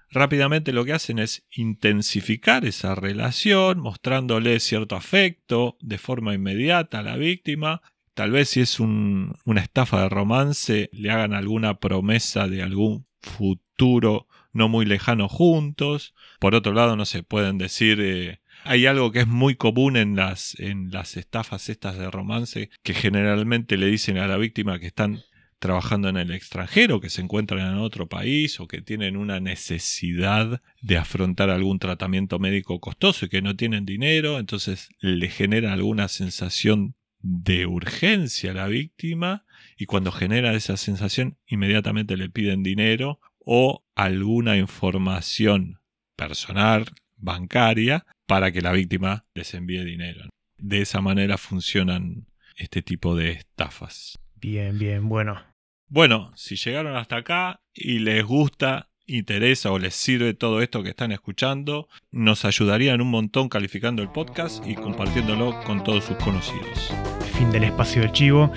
Rápidamente 0.10 0.72
lo 0.72 0.86
que 0.86 0.94
hacen 0.94 1.20
es 1.20 1.44
intensificar 1.52 2.64
esa 2.66 2.96
relación, 2.96 3.80
mostrándole 3.80 4.60
cierto 4.60 4.96
afecto 4.96 5.78
de 5.82 5.98
forma 5.98 6.34
inmediata 6.34 7.00
a 7.00 7.04
la 7.04 7.18
víctima. 7.18 7.82
Tal 8.18 8.32
vez 8.32 8.50
si 8.50 8.62
es 8.62 8.80
un- 8.80 9.36
una 9.46 9.62
estafa 9.62 10.02
de 10.02 10.10
romance, 10.10 10.90
le 10.92 11.12
hagan 11.12 11.36
alguna 11.36 11.80
promesa 11.80 12.48
de 12.48 12.64
algún 12.64 13.06
futuro 13.22 14.28
no 14.54 14.68
muy 14.70 14.88
lejano 14.88 15.30
juntos. 15.30 16.16
Por 16.40 16.56
otro 16.56 16.74
lado, 16.74 16.96
no 16.96 17.06
se 17.06 17.22
pueden 17.22 17.60
decir 17.60 18.00
eh, 18.02 18.40
hay 18.64 18.88
algo 18.88 19.12
que 19.12 19.20
es 19.20 19.28
muy 19.28 19.54
común 19.54 19.98
en 19.98 20.16
las, 20.16 20.60
en 20.60 20.90
las 20.90 21.16
estafas 21.16 21.70
estas 21.70 22.00
de 22.00 22.10
romance, 22.10 22.72
que 22.82 22.96
generalmente 22.96 23.78
le 23.78 23.86
dicen 23.86 24.18
a 24.18 24.26
la 24.26 24.38
víctima 24.38 24.80
que 24.80 24.88
están 24.88 25.22
trabajando 25.60 26.10
en 26.10 26.18
el 26.18 26.32
extranjero, 26.32 27.00
que 27.00 27.12
se 27.12 27.22
encuentran 27.22 27.60
en 27.72 27.78
otro 27.78 28.08
país 28.08 28.60
o 28.60 28.68
que 28.68 28.82
tienen 28.82 29.16
una 29.16 29.40
necesidad 29.40 30.64
de 30.82 30.98
afrontar 30.98 31.52
algún 31.52 31.78
tratamiento 31.78 32.40
médico 32.40 32.80
costoso 32.80 33.26
y 33.26 33.30
que 33.30 33.44
no 33.44 33.56
tienen 33.56 33.86
dinero, 33.86 34.40
entonces 34.40 34.90
le 35.02 35.30
genera 35.30 35.72
alguna 35.74 36.08
sensación 36.08 36.96
de 37.20 37.66
urgencia 37.66 38.52
a 38.52 38.54
la 38.54 38.68
víctima 38.68 39.46
y 39.78 39.86
cuando 39.86 40.12
genera 40.12 40.54
esa 40.54 40.78
sensación 40.78 41.38
inmediatamente 41.48 42.18
le 42.18 42.30
piden 42.30 42.64
dinero 42.64 43.20
o 43.40 43.86
alguna 43.96 44.58
información 44.58 45.80
personal, 46.16 46.86
bancaria, 47.16 48.06
para 48.26 48.52
que 48.52 48.62
la 48.62 48.74
víctima 48.74 49.26
les 49.34 49.54
envíe 49.54 49.84
dinero. 49.84 50.30
De 50.58 50.82
esa 50.82 51.02
manera 51.02 51.38
funcionan 51.38 52.28
este 52.56 52.82
tipo 52.82 53.16
de 53.16 53.32
estafas. 53.32 54.20
Bien, 54.36 54.78
bien, 54.78 55.08
bueno. 55.08 55.42
Bueno, 55.88 56.34
si 56.36 56.56
llegaron 56.58 56.98
hasta 56.98 57.18
acá 57.18 57.62
y 57.74 58.00
les 58.00 58.24
gusta, 58.26 58.90
interesa 59.08 59.72
o 59.72 59.80
les 59.80 59.96
sirve 59.96 60.34
todo 60.34 60.62
esto 60.62 60.84
que 60.84 60.90
están 60.90 61.12
escuchando, 61.12 61.88
nos 62.12 62.46
ayudarían 62.46 63.02
un 63.02 63.10
montón 63.10 63.50
calificando 63.50 64.02
el 64.02 64.10
podcast 64.10 64.66
y 64.68 64.76
compartiéndolo 64.76 65.60
con 65.64 65.84
todos 65.84 66.04
sus 66.04 66.18
conocidos. 66.18 66.94
Fin 67.38 67.52
del 67.52 67.64
espacio 67.64 68.02
de 68.02 68.12
chivo. 68.12 68.52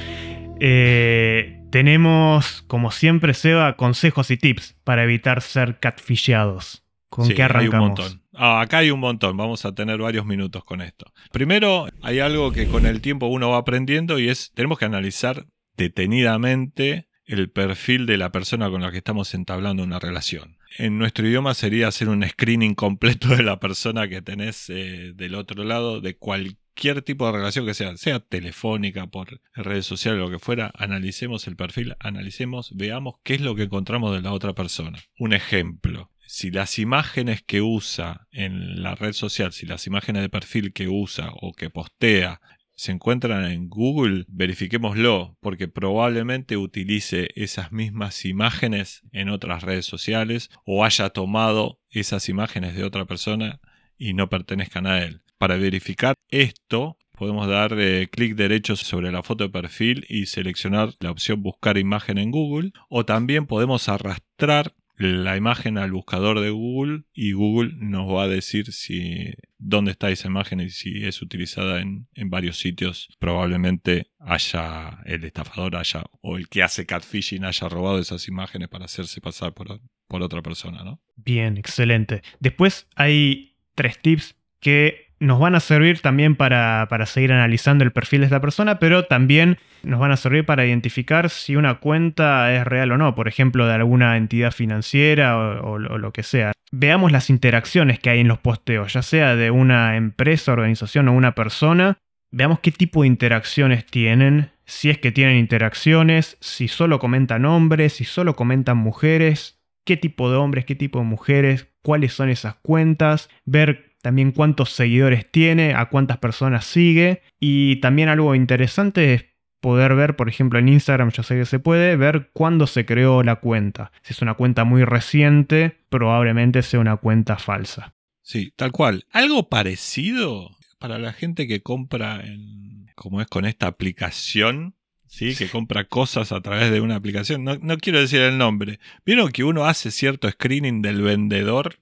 Eh, 0.58 1.62
tenemos, 1.70 2.62
como 2.66 2.90
siempre, 2.90 3.32
Seba, 3.32 3.76
consejos 3.76 4.30
y 4.30 4.36
tips 4.36 4.76
para 4.84 5.04
evitar 5.04 5.40
ser 5.40 5.78
catfisheados. 5.78 6.84
¿Con 7.08 7.26
Sí, 7.26 7.34
qué 7.34 7.42
arrancamos? 7.42 7.72
Hay 7.72 7.80
un 7.80 7.86
montón. 7.86 8.22
Ah, 8.34 8.60
acá 8.60 8.78
hay 8.78 8.90
un 8.90 9.00
montón, 9.00 9.36
vamos 9.36 9.64
a 9.64 9.74
tener 9.74 9.98
varios 9.98 10.24
minutos 10.24 10.64
con 10.64 10.80
esto. 10.80 11.12
Primero, 11.32 11.88
hay 12.02 12.20
algo 12.20 12.52
que 12.52 12.66
con 12.68 12.86
el 12.86 13.00
tiempo 13.00 13.26
uno 13.26 13.50
va 13.50 13.58
aprendiendo 13.58 14.18
y 14.18 14.28
es, 14.28 14.52
tenemos 14.54 14.78
que 14.78 14.84
analizar 14.84 15.46
detenidamente 15.76 17.09
el 17.30 17.48
perfil 17.48 18.06
de 18.06 18.16
la 18.16 18.32
persona 18.32 18.70
con 18.70 18.82
la 18.82 18.90
que 18.90 18.98
estamos 18.98 19.34
entablando 19.34 19.84
una 19.84 20.00
relación. 20.00 20.56
En 20.78 20.98
nuestro 20.98 21.26
idioma 21.26 21.54
sería 21.54 21.88
hacer 21.88 22.08
un 22.08 22.26
screening 22.26 22.74
completo 22.74 23.28
de 23.28 23.42
la 23.42 23.60
persona 23.60 24.08
que 24.08 24.20
tenés 24.20 24.68
eh, 24.68 25.12
del 25.14 25.36
otro 25.36 25.64
lado, 25.64 26.00
de 26.00 26.16
cualquier 26.16 27.02
tipo 27.02 27.26
de 27.26 27.32
relación 27.32 27.66
que 27.66 27.74
sea, 27.74 27.96
sea 27.96 28.20
telefónica, 28.20 29.06
por 29.06 29.40
redes 29.54 29.86
sociales, 29.86 30.20
lo 30.20 30.30
que 30.30 30.38
fuera, 30.38 30.72
analicemos 30.74 31.46
el 31.46 31.56
perfil, 31.56 31.94
analicemos, 32.00 32.72
veamos 32.74 33.16
qué 33.22 33.34
es 33.34 33.40
lo 33.40 33.54
que 33.54 33.64
encontramos 33.64 34.14
de 34.14 34.22
la 34.22 34.32
otra 34.32 34.54
persona. 34.54 34.98
Un 35.18 35.32
ejemplo, 35.32 36.10
si 36.26 36.50
las 36.50 36.78
imágenes 36.78 37.42
que 37.42 37.60
usa 37.60 38.28
en 38.32 38.82
la 38.82 38.94
red 38.94 39.12
social, 39.12 39.52
si 39.52 39.66
las 39.66 39.86
imágenes 39.86 40.22
de 40.22 40.28
perfil 40.28 40.72
que 40.72 40.88
usa 40.88 41.30
o 41.40 41.52
que 41.52 41.70
postea 41.70 42.40
se 42.80 42.92
encuentran 42.92 43.44
en 43.44 43.68
Google, 43.68 44.24
verifiquémoslo, 44.28 45.36
porque 45.40 45.68
probablemente 45.68 46.56
utilice 46.56 47.28
esas 47.34 47.72
mismas 47.72 48.24
imágenes 48.24 49.02
en 49.12 49.28
otras 49.28 49.62
redes 49.62 49.84
sociales 49.84 50.48
o 50.64 50.82
haya 50.82 51.10
tomado 51.10 51.78
esas 51.90 52.30
imágenes 52.30 52.74
de 52.74 52.84
otra 52.84 53.04
persona 53.04 53.60
y 53.98 54.14
no 54.14 54.30
pertenezcan 54.30 54.86
a 54.86 55.02
él. 55.02 55.20
Para 55.36 55.58
verificar 55.58 56.14
esto, 56.30 56.96
podemos 57.18 57.48
dar 57.48 57.78
eh, 57.78 58.08
clic 58.10 58.34
derecho 58.34 58.76
sobre 58.76 59.12
la 59.12 59.22
foto 59.22 59.44
de 59.44 59.50
perfil 59.50 60.06
y 60.08 60.24
seleccionar 60.24 60.94
la 61.00 61.10
opción 61.10 61.42
buscar 61.42 61.76
imagen 61.76 62.16
en 62.16 62.30
Google 62.30 62.72
o 62.88 63.04
también 63.04 63.46
podemos 63.46 63.90
arrastrar 63.90 64.72
la 65.00 65.34
imagen 65.38 65.78
al 65.78 65.92
buscador 65.92 66.40
de 66.40 66.50
Google 66.50 67.04
y 67.14 67.32
Google 67.32 67.72
nos 67.76 68.06
va 68.06 68.24
a 68.24 68.28
decir 68.28 68.70
si 68.70 69.32
dónde 69.56 69.92
está 69.92 70.10
esa 70.10 70.28
imagen 70.28 70.60
y 70.60 70.68
si 70.68 71.06
es 71.06 71.22
utilizada 71.22 71.80
en, 71.80 72.06
en 72.14 72.28
varios 72.28 72.58
sitios. 72.58 73.08
Probablemente 73.18 74.10
haya 74.18 75.00
el 75.06 75.24
estafador 75.24 75.76
haya 75.76 76.04
o 76.20 76.36
el 76.36 76.48
que 76.48 76.62
hace 76.62 76.84
catfishing 76.84 77.46
haya 77.46 77.68
robado 77.70 77.98
esas 77.98 78.28
imágenes 78.28 78.68
para 78.68 78.84
hacerse 78.84 79.22
pasar 79.22 79.54
por, 79.54 79.80
por 80.06 80.22
otra 80.22 80.42
persona, 80.42 80.84
¿no? 80.84 81.00
Bien, 81.16 81.56
excelente. 81.56 82.20
Después 82.38 82.86
hay 82.94 83.56
tres 83.74 83.98
tips 84.02 84.36
que 84.60 85.09
nos 85.20 85.38
van 85.38 85.54
a 85.54 85.60
servir 85.60 86.00
también 86.00 86.34
para, 86.34 86.86
para, 86.88 87.04
seguir 87.04 87.32
analizando 87.32 87.84
el 87.84 87.92
perfil 87.92 88.20
de 88.20 88.26
esta 88.26 88.40
persona, 88.40 88.78
pero 88.78 89.04
también 89.04 89.58
nos 89.82 90.00
van 90.00 90.12
a 90.12 90.16
servir 90.16 90.46
para 90.46 90.66
identificar 90.66 91.28
si 91.28 91.56
una 91.56 91.74
cuenta 91.78 92.52
es 92.54 92.66
real 92.66 92.90
o 92.92 92.98
no, 92.98 93.14
por 93.14 93.28
ejemplo, 93.28 93.66
de 93.66 93.74
alguna 93.74 94.16
entidad 94.16 94.50
financiera 94.50 95.36
o, 95.36 95.72
o, 95.72 95.78
lo 95.78 96.12
que 96.12 96.22
sea. 96.22 96.52
Veamos 96.72 97.12
las 97.12 97.28
interacciones 97.28 97.98
que 97.98 98.10
hay 98.10 98.20
en 98.20 98.28
los 98.28 98.38
posteos, 98.38 98.94
ya 98.94 99.02
sea 99.02 99.36
de 99.36 99.50
una 99.50 99.96
empresa, 99.96 100.52
organización 100.52 101.08
o 101.08 101.12
una 101.12 101.34
persona. 101.34 101.98
Veamos 102.32 102.60
qué 102.60 102.72
tipo 102.72 103.02
de 103.02 103.08
interacciones 103.08 103.84
tienen, 103.84 104.50
si 104.64 104.88
es 104.88 104.98
que 104.98 105.12
tienen 105.12 105.36
interacciones, 105.36 106.38
si 106.40 106.68
solo 106.68 106.98
comentan 106.98 107.44
hombres, 107.44 107.94
si 107.94 108.04
solo 108.04 108.36
comentan 108.36 108.78
mujeres, 108.78 109.60
qué 109.84 109.96
tipo 109.96 110.30
de 110.30 110.36
hombres, 110.36 110.64
qué 110.64 110.76
tipo 110.76 111.00
de 111.00 111.04
mujeres, 111.04 111.68
cuáles 111.82 112.12
son 112.12 112.30
esas 112.30 112.54
cuentas, 112.54 113.28
ver 113.44 113.89
también 114.02 114.32
cuántos 114.32 114.70
seguidores 114.70 115.30
tiene, 115.30 115.74
a 115.74 115.86
cuántas 115.86 116.18
personas 116.18 116.64
sigue 116.64 117.22
y 117.38 117.76
también 117.76 118.08
algo 118.08 118.34
interesante 118.34 119.14
es 119.14 119.24
poder 119.60 119.94
ver, 119.94 120.16
por 120.16 120.28
ejemplo 120.28 120.58
en 120.58 120.68
Instagram 120.68 121.10
yo 121.10 121.22
sé 121.22 121.36
que 121.36 121.44
se 121.44 121.58
puede, 121.58 121.96
ver 121.96 122.30
cuándo 122.32 122.66
se 122.66 122.86
creó 122.86 123.22
la 123.22 123.36
cuenta. 123.36 123.92
Si 124.02 124.12
es 124.12 124.22
una 124.22 124.34
cuenta 124.34 124.64
muy 124.64 124.84
reciente, 124.84 125.78
probablemente 125.88 126.62
sea 126.62 126.80
una 126.80 126.96
cuenta 126.96 127.36
falsa. 127.36 127.94
Sí, 128.22 128.52
tal 128.56 128.72
cual. 128.72 129.06
Algo 129.12 129.48
parecido 129.48 130.56
para 130.78 130.98
la 130.98 131.12
gente 131.12 131.46
que 131.46 131.62
compra 131.62 132.20
en, 132.24 132.86
como 132.94 133.20
es 133.20 133.26
con 133.26 133.44
esta 133.44 133.66
aplicación, 133.66 134.74
¿sí? 135.06 135.34
que 135.34 135.48
compra 135.48 135.84
cosas 135.84 136.32
a 136.32 136.40
través 136.40 136.70
de 136.70 136.80
una 136.80 136.96
aplicación. 136.96 137.44
No, 137.44 137.56
no, 137.60 137.76
quiero 137.76 138.00
decir 138.00 138.20
el 138.20 138.38
nombre. 138.38 138.80
Vieron 139.04 139.30
que 139.30 139.44
uno 139.44 139.66
hace 139.66 139.90
cierto 139.90 140.30
screening 140.30 140.80
del 140.80 141.02
vendedor 141.02 141.80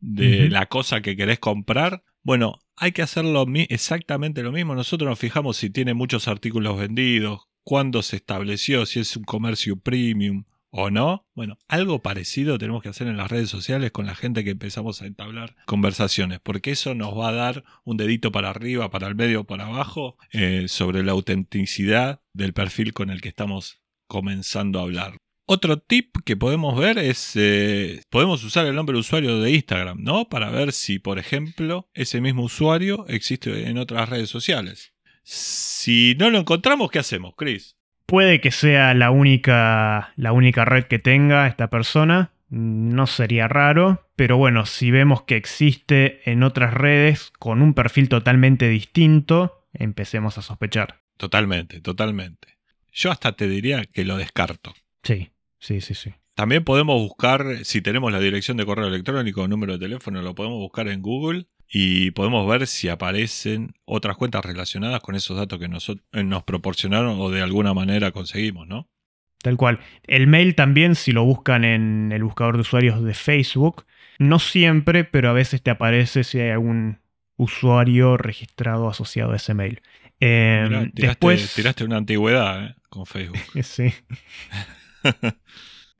de 0.00 0.44
uh 0.44 0.46
-huh. 0.46 0.50
la 0.50 0.66
cosa 0.66 1.00
que 1.00 1.16
querés 1.16 1.38
comprar. 1.38 2.02
Bueno, 2.22 2.58
hay 2.76 2.92
que 2.92 3.02
hacerlo 3.02 3.46
exactamente 3.68 4.42
lo 4.42 4.52
mismo. 4.52 4.74
Nosotros 4.74 5.08
nos 5.08 5.18
fijamos 5.18 5.56
si 5.56 5.70
tiene 5.70 5.94
muchos 5.94 6.28
artículos 6.28 6.78
vendidos, 6.78 7.48
cuándo 7.62 8.02
se 8.02 8.16
estableció, 8.16 8.86
si 8.86 9.00
es 9.00 9.16
un 9.16 9.24
comercio 9.24 9.76
premium 9.76 10.44
o 10.70 10.90
no. 10.90 11.26
Bueno, 11.34 11.58
algo 11.68 12.02
parecido 12.02 12.58
tenemos 12.58 12.82
que 12.82 12.88
hacer 12.88 13.06
en 13.08 13.16
las 13.16 13.30
redes 13.30 13.50
sociales 13.50 13.90
con 13.90 14.06
la 14.06 14.14
gente 14.14 14.44
que 14.44 14.50
empezamos 14.50 15.02
a 15.02 15.06
entablar 15.06 15.56
conversaciones, 15.66 16.40
porque 16.40 16.70
eso 16.70 16.94
nos 16.94 17.16
va 17.16 17.28
a 17.28 17.32
dar 17.32 17.64
un 17.84 17.96
dedito 17.96 18.32
para 18.32 18.50
arriba, 18.50 18.90
para 18.90 19.08
el 19.08 19.14
medio, 19.14 19.44
para 19.44 19.66
abajo, 19.66 20.16
eh, 20.32 20.66
sobre 20.68 21.02
la 21.02 21.12
autenticidad 21.12 22.20
del 22.32 22.52
perfil 22.52 22.92
con 22.92 23.10
el 23.10 23.20
que 23.20 23.28
estamos 23.28 23.80
comenzando 24.06 24.78
a 24.78 24.82
hablar. 24.82 25.19
Otro 25.52 25.78
tip 25.78 26.14
que 26.24 26.36
podemos 26.36 26.78
ver 26.78 26.96
es, 26.96 27.32
eh, 27.34 28.02
podemos 28.08 28.44
usar 28.44 28.66
el 28.66 28.76
nombre 28.76 28.94
de 28.94 29.00
usuario 29.00 29.40
de 29.40 29.50
Instagram, 29.50 30.00
¿no? 30.00 30.28
Para 30.28 30.48
ver 30.48 30.70
si, 30.70 31.00
por 31.00 31.18
ejemplo, 31.18 31.88
ese 31.92 32.20
mismo 32.20 32.44
usuario 32.44 33.04
existe 33.08 33.68
en 33.68 33.76
otras 33.76 34.08
redes 34.08 34.30
sociales. 34.30 34.94
Si 35.24 36.14
no 36.20 36.30
lo 36.30 36.38
encontramos, 36.38 36.92
¿qué 36.92 37.00
hacemos, 37.00 37.34
Chris? 37.36 37.74
Puede 38.06 38.40
que 38.40 38.52
sea 38.52 38.94
la 38.94 39.10
única, 39.10 40.12
la 40.14 40.30
única 40.30 40.64
red 40.64 40.84
que 40.84 41.00
tenga 41.00 41.48
esta 41.48 41.68
persona, 41.68 42.30
no 42.48 43.08
sería 43.08 43.48
raro, 43.48 44.06
pero 44.14 44.36
bueno, 44.36 44.66
si 44.66 44.92
vemos 44.92 45.24
que 45.24 45.34
existe 45.34 46.30
en 46.30 46.44
otras 46.44 46.74
redes 46.74 47.32
con 47.40 47.60
un 47.60 47.74
perfil 47.74 48.08
totalmente 48.08 48.68
distinto, 48.68 49.66
empecemos 49.72 50.38
a 50.38 50.42
sospechar. 50.42 51.00
Totalmente, 51.16 51.80
totalmente. 51.80 52.56
Yo 52.92 53.10
hasta 53.10 53.32
te 53.32 53.48
diría 53.48 53.84
que 53.86 54.04
lo 54.04 54.16
descarto. 54.16 54.74
Sí. 55.02 55.32
Sí, 55.60 55.80
sí, 55.80 55.94
sí. 55.94 56.12
También 56.34 56.64
podemos 56.64 57.00
buscar, 57.00 57.64
si 57.64 57.82
tenemos 57.82 58.10
la 58.10 58.18
dirección 58.18 58.56
de 58.56 58.64
correo 58.64 58.88
electrónico 58.88 59.42
o 59.42 59.48
número 59.48 59.74
de 59.74 59.78
teléfono, 59.78 60.22
lo 60.22 60.34
podemos 60.34 60.58
buscar 60.58 60.88
en 60.88 61.02
Google 61.02 61.46
y 61.68 62.10
podemos 62.12 62.48
ver 62.48 62.66
si 62.66 62.88
aparecen 62.88 63.74
otras 63.84 64.16
cuentas 64.16 64.44
relacionadas 64.44 65.00
con 65.00 65.14
esos 65.14 65.36
datos 65.36 65.58
que 65.58 65.68
nos, 65.68 65.92
nos 66.12 66.42
proporcionaron 66.42 67.20
o 67.20 67.30
de 67.30 67.42
alguna 67.42 67.74
manera 67.74 68.10
conseguimos, 68.10 68.66
¿no? 68.66 68.88
Tal 69.42 69.56
cual. 69.56 69.80
El 70.02 70.26
mail 70.26 70.54
también, 70.54 70.94
si 70.94 71.12
lo 71.12 71.24
buscan 71.24 71.64
en 71.64 72.10
el 72.12 72.24
buscador 72.24 72.56
de 72.56 72.62
usuarios 72.62 73.02
de 73.02 73.14
Facebook, 73.14 73.84
no 74.18 74.38
siempre, 74.38 75.04
pero 75.04 75.30
a 75.30 75.32
veces 75.32 75.62
te 75.62 75.70
aparece 75.70 76.24
si 76.24 76.40
hay 76.40 76.50
algún 76.50 76.98
usuario 77.36 78.16
registrado 78.16 78.88
asociado 78.88 79.32
a 79.32 79.36
ese 79.36 79.54
mail. 79.54 79.80
Eh, 80.20 80.64
Mirá, 80.68 80.80
tiraste, 80.80 81.06
después... 81.06 81.54
tiraste 81.54 81.84
una 81.84 81.96
antigüedad 81.96 82.66
¿eh? 82.66 82.74
con 82.90 83.06
Facebook. 83.06 83.38
sí. 83.62 83.94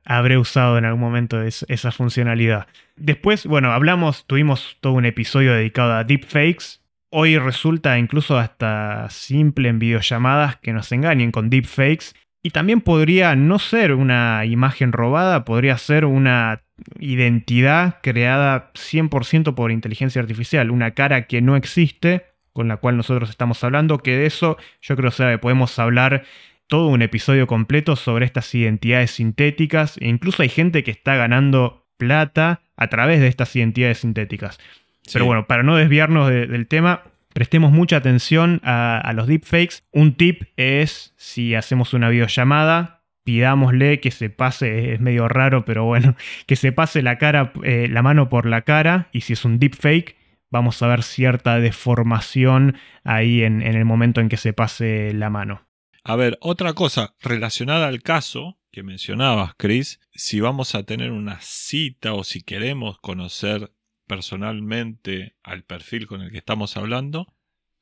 Habré 0.05 0.37
usado 0.37 0.77
en 0.77 0.85
algún 0.85 1.01
momento 1.01 1.41
esa 1.41 1.91
funcionalidad. 1.91 2.67
Después, 2.95 3.45
bueno, 3.45 3.71
hablamos, 3.71 4.25
tuvimos 4.25 4.77
todo 4.81 4.93
un 4.93 5.05
episodio 5.05 5.53
dedicado 5.53 5.93
a 5.93 6.03
deepfakes. 6.03 6.81
Hoy 7.11 7.37
resulta 7.37 7.99
incluso 7.99 8.37
hasta 8.37 9.09
simple 9.09 9.69
en 9.69 9.79
videollamadas 9.79 10.55
que 10.57 10.73
nos 10.73 10.91
engañen 10.91 11.31
con 11.31 11.49
deepfakes. 11.49 12.13
Y 12.43 12.49
también 12.49 12.81
podría 12.81 13.35
no 13.35 13.59
ser 13.59 13.93
una 13.93 14.45
imagen 14.45 14.91
robada, 14.91 15.45
podría 15.45 15.77
ser 15.77 16.05
una 16.05 16.63
identidad 16.99 17.99
creada 18.01 18.71
100% 18.73 19.53
por 19.53 19.71
inteligencia 19.71 20.21
artificial, 20.21 20.71
una 20.71 20.91
cara 20.91 21.27
que 21.27 21.41
no 21.41 21.55
existe, 21.55 22.25
con 22.53 22.67
la 22.67 22.77
cual 22.77 22.97
nosotros 22.97 23.29
estamos 23.29 23.63
hablando, 23.63 23.99
que 23.99 24.17
de 24.17 24.25
eso 24.25 24.57
yo 24.81 24.95
creo 24.95 25.11
que 25.11 25.37
podemos 25.37 25.77
hablar 25.77 26.23
todo 26.71 26.87
un 26.87 27.01
episodio 27.01 27.47
completo 27.47 27.97
sobre 27.97 28.25
estas 28.25 28.55
identidades 28.55 29.11
sintéticas 29.11 29.97
e 29.99 30.07
incluso 30.07 30.41
hay 30.41 30.47
gente 30.47 30.85
que 30.85 30.91
está 30.91 31.17
ganando 31.17 31.85
plata 31.97 32.61
a 32.77 32.87
través 32.87 33.19
de 33.19 33.27
estas 33.27 33.53
identidades 33.57 33.97
sintéticas. 33.97 34.57
Sí. 35.01 35.11
Pero 35.11 35.25
bueno, 35.25 35.47
para 35.47 35.63
no 35.63 35.75
desviarnos 35.75 36.29
de, 36.29 36.47
del 36.47 36.67
tema, 36.67 37.03
prestemos 37.33 37.73
mucha 37.73 37.97
atención 37.97 38.61
a, 38.63 39.01
a, 39.01 39.11
los 39.11 39.27
deepfakes. 39.27 39.83
Un 39.91 40.13
tip 40.13 40.43
es 40.55 41.13
si 41.17 41.55
hacemos 41.55 41.93
una 41.93 42.07
videollamada, 42.07 43.03
pidámosle 43.25 43.99
que 43.99 44.11
se 44.11 44.29
pase, 44.29 44.93
es 44.93 45.01
medio 45.01 45.27
raro, 45.27 45.65
pero 45.65 45.83
bueno, 45.83 46.15
que 46.45 46.55
se 46.55 46.71
pase 46.71 47.01
la 47.01 47.17
cara, 47.17 47.51
eh, 47.63 47.89
la 47.91 48.01
mano 48.01 48.29
por 48.29 48.45
la 48.45 48.61
cara 48.61 49.09
y 49.11 49.21
si 49.21 49.33
es 49.33 49.43
un 49.43 49.59
deepfake, 49.59 50.15
vamos 50.49 50.81
a 50.81 50.87
ver 50.87 51.03
cierta 51.03 51.59
deformación 51.59 52.77
ahí 53.03 53.43
en, 53.43 53.61
en 53.61 53.75
el 53.75 53.83
momento 53.83 54.21
en 54.21 54.29
que 54.29 54.37
se 54.37 54.53
pase 54.53 55.13
la 55.13 55.29
mano. 55.29 55.63
A 56.03 56.15
ver, 56.15 56.37
otra 56.41 56.73
cosa 56.73 57.15
relacionada 57.19 57.87
al 57.87 58.01
caso 58.01 58.59
que 58.71 58.81
mencionabas, 58.81 59.53
Chris, 59.57 59.99
si 60.13 60.39
vamos 60.39 60.73
a 60.73 60.83
tener 60.83 61.11
una 61.11 61.39
cita 61.41 62.13
o 62.13 62.23
si 62.23 62.41
queremos 62.41 62.99
conocer 62.99 63.71
personalmente 64.07 65.35
al 65.43 65.63
perfil 65.63 66.07
con 66.07 66.21
el 66.21 66.31
que 66.31 66.39
estamos 66.39 66.75
hablando, 66.75 67.27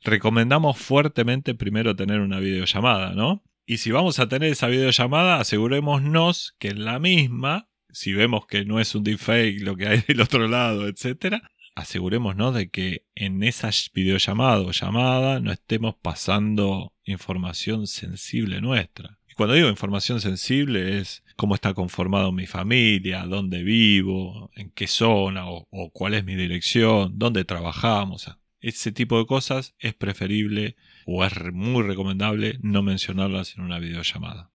recomendamos 0.01 0.77
fuertemente 0.77 1.55
primero 1.55 1.95
tener 1.95 2.19
una 2.19 2.39
videollamada, 2.39 3.13
¿no? 3.13 3.43
Y 3.65 3.77
si 3.77 3.91
vamos 3.91 4.19
a 4.19 4.27
tener 4.27 4.51
esa 4.51 4.67
videollamada, 4.67 5.39
asegurémonos 5.39 6.55
que 6.59 6.69
en 6.69 6.83
la 6.85 6.99
misma, 6.99 7.69
si 7.89 8.13
vemos 8.13 8.47
que 8.47 8.65
no 8.65 8.79
es 8.79 8.95
un 8.95 9.03
deepfake 9.03 9.61
lo 9.61 9.77
que 9.77 9.87
hay 9.87 10.01
del 10.07 10.21
otro 10.21 10.47
lado, 10.47 10.87
etcétera, 10.87 11.51
asegurémonos 11.79 12.53
de 12.53 12.69
que 12.69 13.05
en 13.15 13.43
esa 13.43 13.69
videollamada 13.93 14.61
o 14.61 14.71
llamada 14.71 15.39
no 15.39 15.51
estemos 15.51 15.95
pasando 15.95 16.93
información 17.03 17.87
sensible 17.87 18.61
nuestra. 18.61 19.19
Y 19.27 19.33
cuando 19.33 19.55
digo 19.55 19.69
información 19.69 20.21
sensible 20.21 20.99
es 20.99 21.23
cómo 21.35 21.55
está 21.55 21.73
conformado 21.73 22.31
mi 22.31 22.47
familia, 22.47 23.23
dónde 23.25 23.63
vivo, 23.63 24.51
en 24.55 24.71
qué 24.71 24.87
zona 24.87 25.45
o, 25.47 25.67
cuál 25.93 26.13
es 26.13 26.25
mi 26.25 26.35
dirección, 26.35 27.17
dónde 27.17 27.45
trabajamos. 27.45 28.29
Ese 28.61 28.91
tipo 28.91 29.17
de 29.17 29.25
cosas 29.25 29.73
es 29.79 29.93
preferible 29.93 30.75
o 31.05 31.23
es 31.23 31.31
muy 31.53 31.83
recomendable 31.83 32.59
no 32.61 32.83
mencionarlas 32.83 33.55
en 33.55 33.63
una 33.63 33.79
videollamada. 33.79 34.48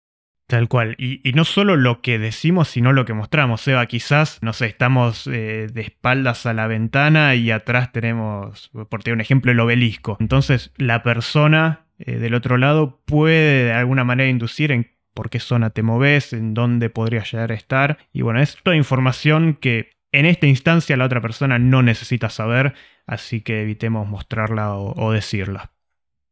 Tal 0.51 0.67
cual. 0.67 0.95
Y, 0.97 1.21
no 1.33 1.45
solo 1.45 1.77
lo 1.77 2.01
que 2.01 2.19
decimos, 2.19 2.67
sino 2.67 2.91
lo 2.91 3.05
que 3.05 3.13
mostramos. 3.13 3.61
Seba, 3.61 3.85
quizás, 3.85 4.37
no 4.41 4.51
sé, 4.51 4.65
estamos 4.65 5.25
eh, 5.27 5.69
de 5.71 5.81
espaldas 5.81 6.45
a 6.45 6.53
la 6.53 6.67
ventana 6.67 7.35
y 7.35 7.51
atrás 7.51 7.93
tenemos, 7.93 8.69
por 8.89 9.01
tener 9.01 9.15
un 9.15 9.21
ejemplo, 9.21 9.53
el 9.53 9.61
obelisco. 9.61 10.17
Entonces, 10.19 10.73
la 10.75 11.03
persona 11.03 11.85
eh, 11.99 12.17
del 12.17 12.33
otro 12.33 12.57
lado 12.57 12.99
puede 13.05 13.63
de 13.63 13.71
alguna 13.71 14.03
manera 14.03 14.29
inducir 14.29 14.73
en 14.73 14.91
por 15.13 15.29
qué 15.29 15.39
zona 15.39 15.69
te 15.69 15.83
moves, 15.83 16.33
en 16.33 16.53
dónde 16.53 16.89
podría 16.89 17.23
llegar 17.23 17.53
a 17.53 17.55
estar. 17.55 17.99
Y 18.11 18.21
bueno, 18.21 18.41
es 18.41 18.57
toda 18.61 18.75
información 18.75 19.53
que 19.53 19.91
en 20.11 20.25
esta 20.25 20.47
instancia 20.47 20.97
la 20.97 21.05
otra 21.05 21.21
persona 21.21 21.59
no 21.59 21.81
necesita 21.81 22.29
saber, 22.29 22.73
así 23.07 23.39
que 23.39 23.61
evitemos 23.61 24.05
mostrarla 24.05 24.73
o, 24.73 25.01
o 25.01 25.13
decirla. 25.13 25.71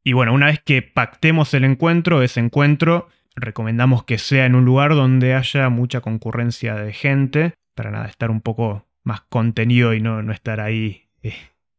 Y 0.03 0.11
bueno, 0.11 0.33
una 0.33 0.47
vez 0.47 0.59
que 0.59 0.81
pactemos 0.81 1.53
el 1.53 1.63
encuentro, 1.63 2.21
ese 2.21 2.41
encuentro 2.41 3.07
recomendamos 3.35 4.03
que 4.03 4.17
sea 4.17 4.45
en 4.45 4.55
un 4.55 4.65
lugar 4.65 4.91
donde 4.95 5.33
haya 5.35 5.69
mucha 5.69 6.01
concurrencia 6.01 6.75
de 6.75 6.93
gente, 6.93 7.53
para 7.75 7.91
nada, 7.91 8.07
estar 8.07 8.31
un 8.31 8.41
poco 8.41 8.85
más 9.03 9.21
contenido 9.21 9.93
y 9.93 10.01
no, 10.01 10.21
no 10.21 10.33
estar 10.33 10.59
ahí 10.59 11.07
eh, 11.23 11.33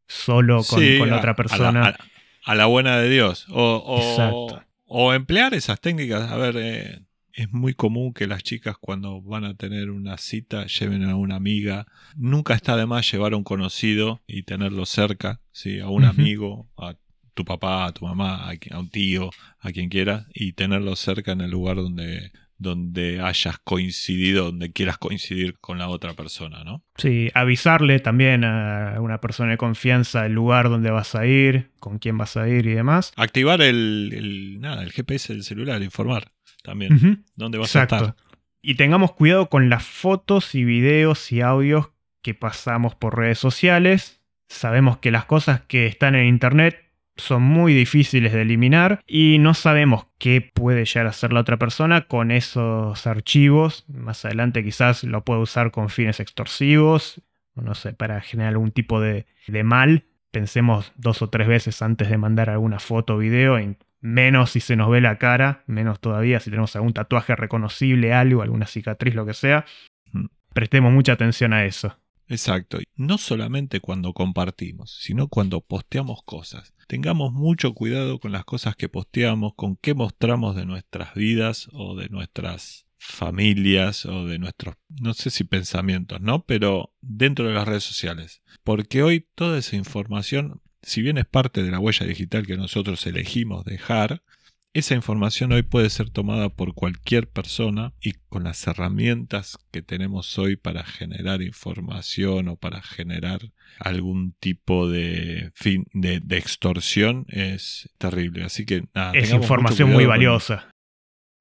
solo 0.06 0.62
con, 0.68 0.80
Sí, 0.80 0.98
con 0.98 1.10
la 1.10 1.16
a- 1.16 1.18
otra 1.18 1.30
a 1.30 1.32
la- 1.32 1.36
persona. 1.36 1.96
A, 2.44 2.54
la 2.54 2.66
buena 2.66 2.96
de 2.98 3.10
Dios. 3.10 3.46
O, 3.50 3.76
o- 3.76 3.98
Exacto. 3.98 4.64
o 4.86 5.12
emplear 5.12 5.52
esas 5.54 5.80
técnicas. 5.80 6.30
A 6.32 6.36
ver, 6.36 6.56
eh, 6.58 7.00
es 7.32 7.52
muy 7.52 7.74
común 7.74 8.12
que 8.14 8.26
las 8.26 8.42
chicas 8.42 8.76
cuando 8.80 9.20
van 9.22 9.44
a 9.44 9.54
tener 9.54 9.90
una 9.90 10.16
cita 10.16 10.66
lleven 10.66 11.04
a 11.04 11.16
una 11.16 11.36
amiga. 11.36 11.86
Nunca 12.16 12.54
está 12.54 12.76
de 12.76 12.86
más 12.86 13.10
llevar 13.12 13.34
a 13.34 13.36
un 13.36 13.44
conocido 13.44 14.20
y 14.26 14.42
tenerlo 14.44 14.86
cerca, 14.86 15.40
¿sí? 15.52 15.80
a 15.80 15.88
un 15.88 16.04
amigo, 16.04 16.68
a 16.78 16.94
tu 17.34 17.44
papá, 17.44 17.86
a 17.86 17.92
tu 17.92 18.06
mamá, 18.06 18.50
a, 18.50 18.78
un 18.78 18.88
tío, 18.90 19.30
a 19.60 19.70
quien 19.72 19.88
quiera, 19.88 20.26
y 20.34 20.52
tenerlo 20.52 20.96
cerca 20.96 21.32
en 21.32 21.40
el 21.40 21.50
lugar 21.50 21.76
donde, 21.76 22.32
donde 22.58 23.20
hayas 23.20 23.58
coincidido, 23.64 24.46
donde 24.46 24.72
quieras 24.72 24.98
coincidir 24.98 25.58
con 25.60 25.78
la 25.78 25.88
otra 25.88 26.14
persona, 26.14 26.62
¿no? 26.64 26.84
Sí, 26.96 27.30
avisarle 27.34 28.00
también 28.00 28.44
a 28.44 28.96
una 29.00 29.20
persona 29.20 29.52
de 29.52 29.56
confianza 29.56 30.26
el 30.26 30.32
lugar 30.34 30.68
donde 30.68 30.90
vas 30.90 31.14
a 31.14 31.26
ir, 31.26 31.70
con 31.80 31.98
quién 31.98 32.18
vas 32.18 32.36
a 32.36 32.48
ir 32.48 32.66
y 32.66 32.74
demás. 32.74 33.12
Activar 33.16 33.62
el, 33.62 34.10
el- 34.14 34.60
nada, 34.60 34.82
el 34.82 34.92
GPS 34.92 35.32
del 35.32 35.42
celular, 35.42 35.82
informar 35.82 36.28
también. 36.62 37.24
¿Dónde 37.36 37.56
vas 37.58 37.74
a 37.76 37.82
Exacto. 37.84 38.04
estar? 38.10 38.16
Y 38.62 38.74
tengamos 38.74 39.12
cuidado 39.12 39.48
con 39.48 39.70
las 39.70 39.84
fotos 39.84 40.54
y 40.54 40.64
videos 40.64 41.32
y 41.32 41.40
audios 41.40 41.88
que 42.20 42.34
pasamos 42.34 42.94
por 42.94 43.16
redes 43.16 43.38
sociales. 43.38 44.20
Sabemos 44.50 44.98
que 44.98 45.10
las 45.10 45.24
cosas 45.24 45.62
que 45.62 45.86
están 45.86 46.14
en 46.14 46.26
internet 46.26 46.89
son 47.20 47.42
muy 47.42 47.74
difíciles 47.74 48.32
de 48.32 48.42
eliminar 48.42 49.02
y 49.06 49.38
no 49.38 49.54
sabemos 49.54 50.06
qué 50.18 50.40
puede 50.40 50.84
llegar 50.84 51.06
a 51.06 51.10
hacer 51.10 51.32
la 51.32 51.40
otra 51.40 51.56
persona 51.58 52.02
con 52.08 52.30
esos 52.30 53.06
archivos. 53.06 53.84
Más 53.88 54.24
adelante 54.24 54.64
quizás 54.64 55.04
lo 55.04 55.24
puede 55.24 55.40
usar 55.40 55.70
con 55.70 55.88
fines 55.88 56.20
extorsivos, 56.20 57.22
o 57.54 57.62
no 57.62 57.74
sé, 57.74 57.92
para 57.92 58.20
generar 58.20 58.52
algún 58.52 58.72
tipo 58.72 59.00
de, 59.00 59.26
de 59.46 59.62
mal. 59.62 60.04
Pensemos 60.30 60.92
dos 60.96 61.22
o 61.22 61.30
tres 61.30 61.48
veces 61.48 61.82
antes 61.82 62.08
de 62.08 62.18
mandar 62.18 62.50
alguna 62.50 62.78
foto 62.78 63.14
o 63.14 63.18
video, 63.18 63.58
menos 64.00 64.50
si 64.50 64.60
se 64.60 64.76
nos 64.76 64.90
ve 64.90 65.00
la 65.00 65.18
cara, 65.18 65.62
menos 65.66 66.00
todavía 66.00 66.40
si 66.40 66.50
tenemos 66.50 66.74
algún 66.76 66.92
tatuaje 66.92 67.36
reconocible, 67.36 68.12
algo, 68.12 68.42
alguna 68.42 68.66
cicatriz, 68.66 69.14
lo 69.14 69.26
que 69.26 69.34
sea. 69.34 69.64
Mm. 70.12 70.26
Prestemos 70.54 70.92
mucha 70.92 71.12
atención 71.12 71.52
a 71.52 71.64
eso. 71.64 71.96
Exacto. 72.30 72.78
No 72.94 73.18
solamente 73.18 73.80
cuando 73.80 74.12
compartimos, 74.12 74.96
sino 75.00 75.26
cuando 75.26 75.60
posteamos 75.60 76.22
cosas. 76.22 76.74
Tengamos 76.86 77.32
mucho 77.32 77.74
cuidado 77.74 78.20
con 78.20 78.30
las 78.30 78.44
cosas 78.44 78.76
que 78.76 78.88
posteamos, 78.88 79.54
con 79.56 79.76
qué 79.76 79.94
mostramos 79.94 80.54
de 80.54 80.64
nuestras 80.64 81.14
vidas 81.14 81.68
o 81.72 81.96
de 81.96 82.08
nuestras 82.08 82.86
familias 82.98 84.06
o 84.06 84.26
de 84.26 84.38
nuestros, 84.38 84.76
no 84.88 85.12
sé 85.14 85.30
si 85.30 85.42
pensamientos, 85.42 86.20
¿no? 86.20 86.44
Pero 86.44 86.94
dentro 87.00 87.48
de 87.48 87.54
las 87.54 87.66
redes 87.66 87.82
sociales. 87.84 88.42
Porque 88.62 89.02
hoy 89.02 89.26
toda 89.34 89.58
esa 89.58 89.74
información, 89.74 90.60
si 90.82 91.02
bien 91.02 91.18
es 91.18 91.26
parte 91.26 91.64
de 91.64 91.70
la 91.72 91.80
huella 91.80 92.06
digital 92.06 92.46
que 92.46 92.56
nosotros 92.56 93.04
elegimos 93.06 93.64
dejar, 93.64 94.22
esa 94.72 94.94
información 94.94 95.52
hoy 95.52 95.62
puede 95.62 95.90
ser 95.90 96.10
tomada 96.10 96.48
por 96.48 96.74
cualquier 96.74 97.28
persona 97.28 97.92
y 98.00 98.12
con 98.28 98.44
las 98.44 98.66
herramientas 98.66 99.58
que 99.72 99.82
tenemos 99.82 100.38
hoy 100.38 100.56
para 100.56 100.84
generar 100.84 101.42
información 101.42 102.48
o 102.48 102.56
para 102.56 102.80
generar 102.82 103.40
algún 103.78 104.32
tipo 104.38 104.88
de 104.88 105.50
fin 105.54 105.86
de, 105.92 106.20
de 106.20 106.38
extorsión 106.38 107.26
es 107.28 107.90
terrible. 107.98 108.44
Así 108.44 108.64
que 108.64 108.84
nada, 108.94 109.12
es 109.14 109.32
información 109.32 109.90
muy 109.90 110.04
con- 110.04 110.10
valiosa. 110.10 110.70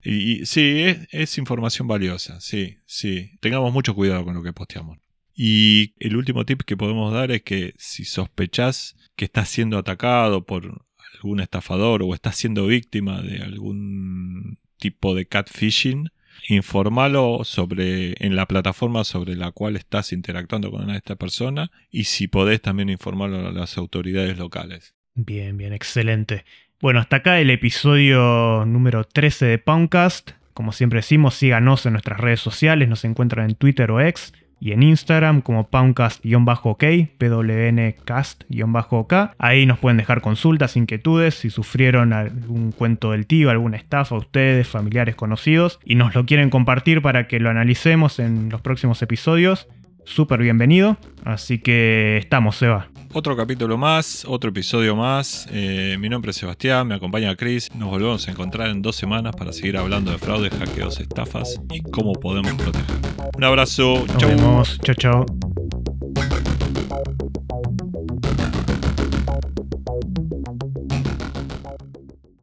y, 0.04 0.42
y 0.42 0.46
sí, 0.46 0.82
es, 0.84 1.08
es 1.12 1.38
información 1.38 1.88
valiosa, 1.88 2.40
sí, 2.42 2.78
sí. 2.86 3.38
Tengamos 3.42 3.72
mucho 3.72 3.94
cuidado 3.94 4.26
con 4.26 4.34
lo 4.34 4.42
que 4.44 4.54
posteamos. 4.54 4.98
Y 5.42 5.94
el 6.04 6.18
último 6.18 6.46
tip 6.46 6.64
que 6.64 6.76
podemos 6.76 7.14
dar 7.14 7.32
es 7.32 7.44
que 7.44 7.74
si 7.78 8.04
sospechás 8.06 8.98
que 9.16 9.26
estás 9.26 9.48
siendo 9.50 9.78
atacado 9.78 10.46
por 10.46 10.86
algún 11.20 11.40
estafador 11.42 12.02
o 12.04 12.14
estás 12.14 12.36
siendo 12.36 12.66
víctima 12.66 13.22
de 13.22 13.42
algún 13.44 14.58
tipo 14.78 15.14
de 15.14 15.26
catfishing, 15.26 16.10
informalo 16.48 17.42
sobre 17.44 18.16
en 18.26 18.36
la 18.36 18.46
plataforma 18.46 19.04
sobre 19.04 19.36
la 19.36 19.52
cual 19.52 19.76
estás 19.76 20.14
interactuando 20.14 20.72
con 20.72 20.90
esta 20.92 21.16
persona 21.16 21.70
y 21.92 22.06
si 22.06 22.28
podés 22.28 22.62
también 22.62 22.90
informarlo 22.90 23.46
a 23.48 23.52
las 23.52 23.78
autoridades 23.78 24.38
locales. 24.38 24.96
Bien, 25.16 25.58
bien, 25.58 25.74
excelente. 25.74 26.46
Bueno, 26.82 27.02
hasta 27.02 27.18
acá 27.18 27.42
el 27.42 27.50
episodio 27.50 28.64
número 28.66 29.04
13 29.04 29.46
de 29.46 29.58
Poundcast. 29.58 30.32
Como 30.54 30.72
siempre 30.72 31.00
decimos, 31.00 31.36
síganos 31.36 31.86
en 31.86 31.94
nuestras 31.94 32.20
redes 32.20 32.40
sociales, 32.40 32.88
nos 32.88 33.04
encuentran 33.04 33.50
en 33.50 33.56
Twitter 33.56 33.92
o 33.92 34.00
X 34.00 34.34
y 34.60 34.72
en 34.72 34.84
Instagram 34.84 35.42
como 35.42 35.68
Poundcast-OK, 35.70 36.84
PWNcast-OK. 37.18 39.14
Ahí 39.38 39.66
nos 39.66 39.80
pueden 39.80 39.98
dejar 39.98 40.22
consultas, 40.22 40.78
inquietudes, 40.78 41.36
si 41.36 41.50
sufrieron 41.50 42.14
algún 42.14 42.72
cuento 42.72 43.12
del 43.12 43.26
tío, 43.26 43.50
alguna 43.50 43.78
estafa, 43.78 44.16
ustedes, 44.16 44.68
familiares 44.68 45.16
conocidos, 45.16 45.80
y 45.84 45.96
nos 45.96 46.14
lo 46.16 46.26
quieren 46.26 46.50
compartir 46.50 47.02
para 47.02 47.28
que 47.28 47.40
lo 47.40 47.50
analicemos 47.50 48.20
en 48.20 48.50
los 48.50 48.62
próximos 48.62 49.02
episodios 49.02 49.68
súper 50.10 50.42
bienvenido. 50.42 50.98
Así 51.24 51.60
que 51.60 52.18
estamos, 52.18 52.58
Seba. 52.58 52.88
Otro 53.14 53.36
capítulo 53.36 53.78
más, 53.78 54.24
otro 54.28 54.52
episodio 54.52 54.96
más. 54.96 55.48
Eh, 55.52 55.98
mi 56.00 56.10
nombre 56.10 56.32
es 56.32 56.38
Sebastián, 56.38 56.88
me 56.88 56.96
acompaña 56.96 57.36
Chris. 57.36 57.70
Nos 57.74 57.90
volvemos 57.90 58.28
a 58.28 58.32
encontrar 58.32 58.70
en 58.70 58.82
dos 58.82 58.96
semanas 58.96 59.36
para 59.36 59.52
seguir 59.52 59.78
hablando 59.78 60.12
de 60.12 60.18
fraudes, 60.18 60.54
hackeos, 60.54 61.00
estafas 61.00 61.60
y 61.72 61.82
cómo 61.82 62.14
podemos 62.14 62.54
proteger. 62.54 62.98
Un 63.36 63.44
abrazo, 63.44 64.06
Nos. 64.08 64.28
Vemos. 64.28 64.80
Chao 64.84 64.96
chau. 64.96 65.26